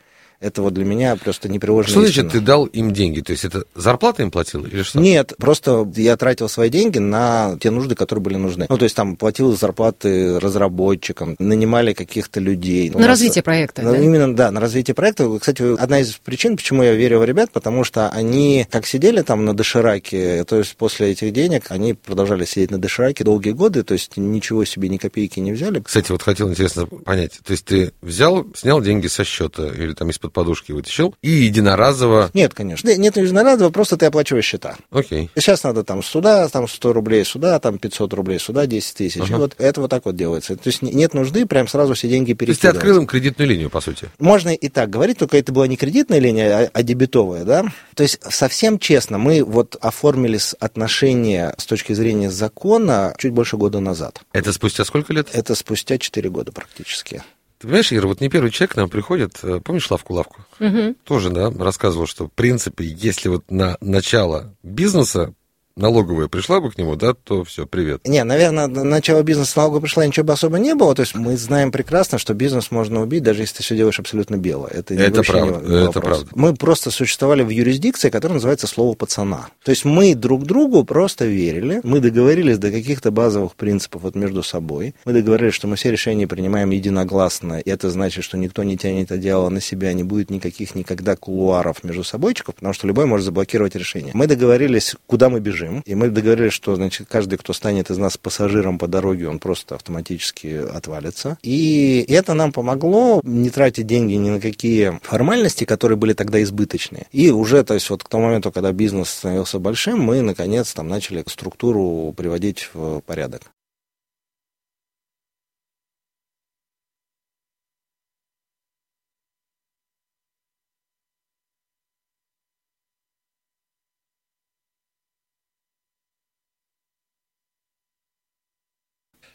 Это 0.41 0.63
вот 0.63 0.74
для 0.74 0.86
меня 0.86 1.15
просто 1.15 1.50
непреложно. 1.50 1.91
Что 1.91 2.01
значит, 2.01 2.31
ты 2.31 2.39
дал 2.39 2.65
им 2.65 2.91
деньги? 2.91 3.21
То 3.21 3.31
есть 3.31 3.45
это 3.45 3.63
зарплата 3.75 4.24
им 4.24 4.31
платил 4.31 4.65
или 4.65 4.81
что? 4.81 5.00
Нет, 5.00 5.33
просто 5.38 5.88
я 5.95 6.17
тратил 6.17 6.50
свои 6.50 6.69
деньги 6.69 6.98
на 6.98 7.57
те 7.62 7.69
нужды, 7.69 7.93
которые 7.93 8.24
были 8.24 8.36
нужны. 8.38 8.65
Ну, 8.67 8.77
то 8.77 8.83
есть 8.83 8.95
там 8.95 9.15
платил 9.15 9.55
зарплаты 9.55 10.39
разработчикам, 10.39 11.36
нанимали 11.38 11.93
каких-то 11.93 12.39
людей. 12.39 12.89
На 12.89 13.07
развитие 13.07 13.43
проекта, 13.43 13.83
ну, 13.83 13.91
да? 13.91 14.00
Именно, 14.00 14.36
да, 14.36 14.50
на 14.50 14.60
развитие 14.60 14.95
проекта. 14.95 15.29
Кстати, 15.38 15.79
одна 15.79 16.00
из 16.00 16.13
причин, 16.13 16.57
почему 16.57 16.81
я 16.81 16.93
верю 16.93 17.19
в 17.19 17.25
ребят, 17.25 17.51
потому 17.51 17.83
что 17.83 18.10
они 18.10 18.65
как 18.71 18.88
сидели 18.88 19.21
там 19.21 19.45
на 19.45 19.53
дошираке, 19.53 20.43
то 20.45 20.57
есть 20.57 20.75
после 20.75 21.12
этих 21.12 21.33
денег 21.33 21.65
они 21.69 21.93
продолжали 21.93 22.45
сидеть 22.45 22.71
на 22.71 22.79
дошираке 22.79 23.24
долгие 23.24 23.51
годы, 23.51 23.83
то 23.83 23.93
есть 23.93 24.17
ничего 24.17 24.65
себе, 24.65 24.89
ни 24.89 24.98
копейки 24.98 25.39
не 25.39 25.51
взяли. 25.51 25.81
Кстати, 25.81 26.12
вот 26.12 26.24
хотел 26.24 26.50
интересно 26.50 26.88
понять, 26.88 27.39
то 27.45 27.51
есть 27.51 27.65
ты 27.65 27.91
взял, 28.01 28.48
снял 28.55 28.81
деньги 28.81 29.05
со 29.05 29.24
счета 29.24 29.67
или 29.67 29.93
там 29.93 30.10
из-под 30.10 30.31
подушки 30.32 30.72
вытащил 30.72 31.16
и 31.22 31.30
единоразово... 31.30 32.30
Нет, 32.34 32.54
конечно. 32.54 32.96
Нет 32.96 33.18
единоразово, 33.18 33.70
просто 33.70 33.98
ты 33.98 34.06
оплачиваешь 34.06 34.46
счета. 34.46 34.78
Окей. 34.92 35.30
Сейчас 35.36 35.64
надо 35.64 35.84
там 35.84 36.04
сюда, 36.04 36.48
там 36.50 36.68
100 36.68 36.94
рублей 36.94 37.26
сюда, 37.26 37.60
там 37.60 37.78
500 37.78 38.14
рублей 38.14 38.40
сюда, 38.40 38.66
10 38.66 38.96
тысяч. 38.96 39.22
Ага. 39.22 39.38
Вот 39.38 39.56
это 39.58 39.82
вот 39.82 39.90
так 39.90 40.06
вот 40.06 40.16
делается. 40.16 40.56
То 40.56 40.68
есть 40.68 40.82
нет 40.82 41.14
нужды 41.14 41.46
прям 41.46 41.68
сразу 41.68 41.94
все 41.94 42.08
деньги 42.08 42.34
перекидывать. 42.34 42.62
То 42.62 42.68
есть 42.68 42.74
ты 42.74 42.80
открыл 42.80 42.98
им 43.02 43.08
кредитную 43.08 43.50
линию, 43.50 43.70
по 43.70 43.82
сути? 43.82 44.10
Можно 44.20 44.50
и 44.50 44.70
так 44.70 44.90
говорить, 44.90 45.18
только 45.18 45.38
это 45.38 45.52
была 45.52 45.68
не 45.68 45.78
кредитная 45.78 46.20
линия, 46.20 46.66
а, 46.66 46.70
а 46.74 46.84
дебетовая, 46.84 47.44
да? 47.44 47.66
То 47.96 48.04
есть 48.04 48.20
совсем 48.30 48.80
честно, 48.80 49.18
мы 49.18 49.44
вот 49.44 49.78
оформили 49.82 50.40
отношения 50.60 51.54
с 51.58 51.66
точки 51.66 51.94
зрения 51.94 52.32
закона 52.32 53.14
чуть 53.18 53.34
больше 53.34 53.58
года 53.58 53.80
назад. 53.80 54.22
Это 54.34 54.54
спустя 54.54 54.86
сколько 54.86 55.14
лет? 55.14 55.28
Это 55.34 55.56
спустя 55.56 55.98
4 55.98 56.30
года 56.30 56.52
практически. 56.52 57.24
Ты 57.62 57.68
понимаешь, 57.68 57.94
Ира, 57.94 58.08
вот 58.08 58.22
не 58.22 58.30
первый 58.30 58.50
человек 58.50 58.74
к 58.74 58.75
нам 58.75 58.89
приходит, 58.89 59.38
э, 59.44 59.60
помнишь 59.63 59.91
Лавку-Лавку? 59.91 60.44
Угу. 60.60 60.96
Тоже, 61.03 61.30
да, 61.30 61.51
рассказывал, 61.51 62.08
что, 62.08 62.25
в 62.25 62.32
принципе, 62.32 62.84
если 62.84 63.30
вот 63.30 63.51
на 63.51 63.77
начало 63.82 64.56
бизнеса 64.63 65.36
налоговая 65.75 66.28
пришла 66.28 66.60
бы 66.60 66.72
к 66.72 66.78
нему, 66.78 66.96
да, 66.96 67.13
то 67.13 67.44
все, 67.44 67.66
привет. 67.66 68.08
Не, 68.08 68.24
наверное, 68.24 68.68
начало 68.68 69.24
бизнеса 69.24 69.54
налоговая 69.58 69.82
пришла, 69.82 70.06
ничего 70.06 70.25
бы 70.25 70.34
особо 70.34 70.60
не 70.60 70.75
было. 70.75 70.96
То 70.96 71.01
есть 71.01 71.16
мы 71.16 71.38
знаем 71.38 71.72
прекрасно, 71.72 72.18
что 72.18 72.34
бизнес 72.34 72.72
можно 72.72 73.01
убить, 73.01 73.24
даже 73.24 73.42
если 73.42 73.58
ты 73.58 73.63
все 73.63 73.75
делаешь 73.75 74.00
абсолютно 74.00 74.38
бело. 74.38 74.68
Это, 74.68 74.94
это 74.94 75.24
правда, 75.24 75.68
не, 75.68 75.90
это 75.90 76.01
правда. 76.01 76.28
Мы 76.36 76.56
просто 76.56 76.92
существовали 76.92 77.44
в 77.44 77.50
юрисдикции, 77.50 78.10
которая 78.10 78.36
называется 78.36 78.68
слово 78.68 78.96
пацана. 78.96 79.48
То 79.63 79.72
есть 79.72 79.86
мы 79.86 80.16
друг 80.16 80.44
другу 80.44 80.84
просто 80.84 81.25
верили, 81.25 81.82
мы 81.84 82.00
договорились 82.00 82.58
до 82.58 82.72
каких-то 82.72 83.12
базовых 83.12 83.56
принципов 83.56 84.04
вот 84.04 84.16
между 84.16 84.44
собой. 84.44 84.96
Мы 85.06 85.13
договорились, 85.13 85.54
что 85.54 85.68
мы 85.68 85.75
все 85.75 85.92
решения 85.92 86.28
принимаем 86.28 86.72
единогласно, 86.72 87.60
и 87.60 87.70
это 87.70 87.90
значит, 87.90 88.24
что 88.24 88.38
никто 88.38 88.63
не 88.63 88.78
тянет 88.78 89.12
одеяло 89.12 89.50
на 89.50 89.62
себя, 89.62 89.94
не 89.94 90.04
будет 90.04 90.30
никаких 90.30 90.75
никогда 90.75 91.16
кулуаров 91.16 91.84
между 91.84 92.04
собойчиков, 92.04 92.56
потому 92.56 92.74
что 92.74 92.88
любой 92.88 93.06
может 93.06 93.25
заблокировать 93.25 93.75
решение. 93.75 94.12
Мы 94.13 94.28
договорились, 94.28 94.96
куда 95.08 95.30
мы 95.30 95.40
бежим, 95.40 95.61
бежим. 95.62 95.82
И 95.86 95.96
мы 95.96 96.10
договорились, 96.10 96.53
что, 96.53 96.75
значит, 96.75 97.08
каждый, 97.10 97.38
кто 97.38 97.53
станет 97.53 97.89
из 97.89 97.98
нас 97.98 98.18
пассажиром 98.18 98.77
по 98.77 98.88
дороге, 98.88 99.27
он 99.27 99.39
просто 99.39 99.75
автоматически 99.75 100.48
отвалится. 100.48 101.38
И 101.44 102.06
это 102.10 102.34
нам 102.34 102.51
помогло 102.51 103.22
не 103.24 103.50
тратить 103.50 103.88
деньги 103.88 104.13
ни 104.13 104.30
на 104.30 104.39
какие 104.39 105.00
формальности, 105.03 105.65
которые 105.65 105.98
были 105.98 106.13
тогда 106.13 106.41
избыточные. 106.41 107.08
И 107.12 107.32
уже, 107.32 107.63
то 107.63 107.74
есть 107.74 107.89
вот 107.89 108.03
к 108.03 108.10
тому 108.10 108.25
моменту, 108.25 108.51
когда 108.51 108.72
бизнес 108.72 109.10
становился 109.10 109.60
большим, 109.60 110.00
мы, 110.01 110.22
наконец, 110.22 110.74
там 110.74 110.88
начали 110.88 111.24
структуру 111.27 112.13
приводить 112.15 112.70
в 112.74 113.01
порядок. 113.01 113.41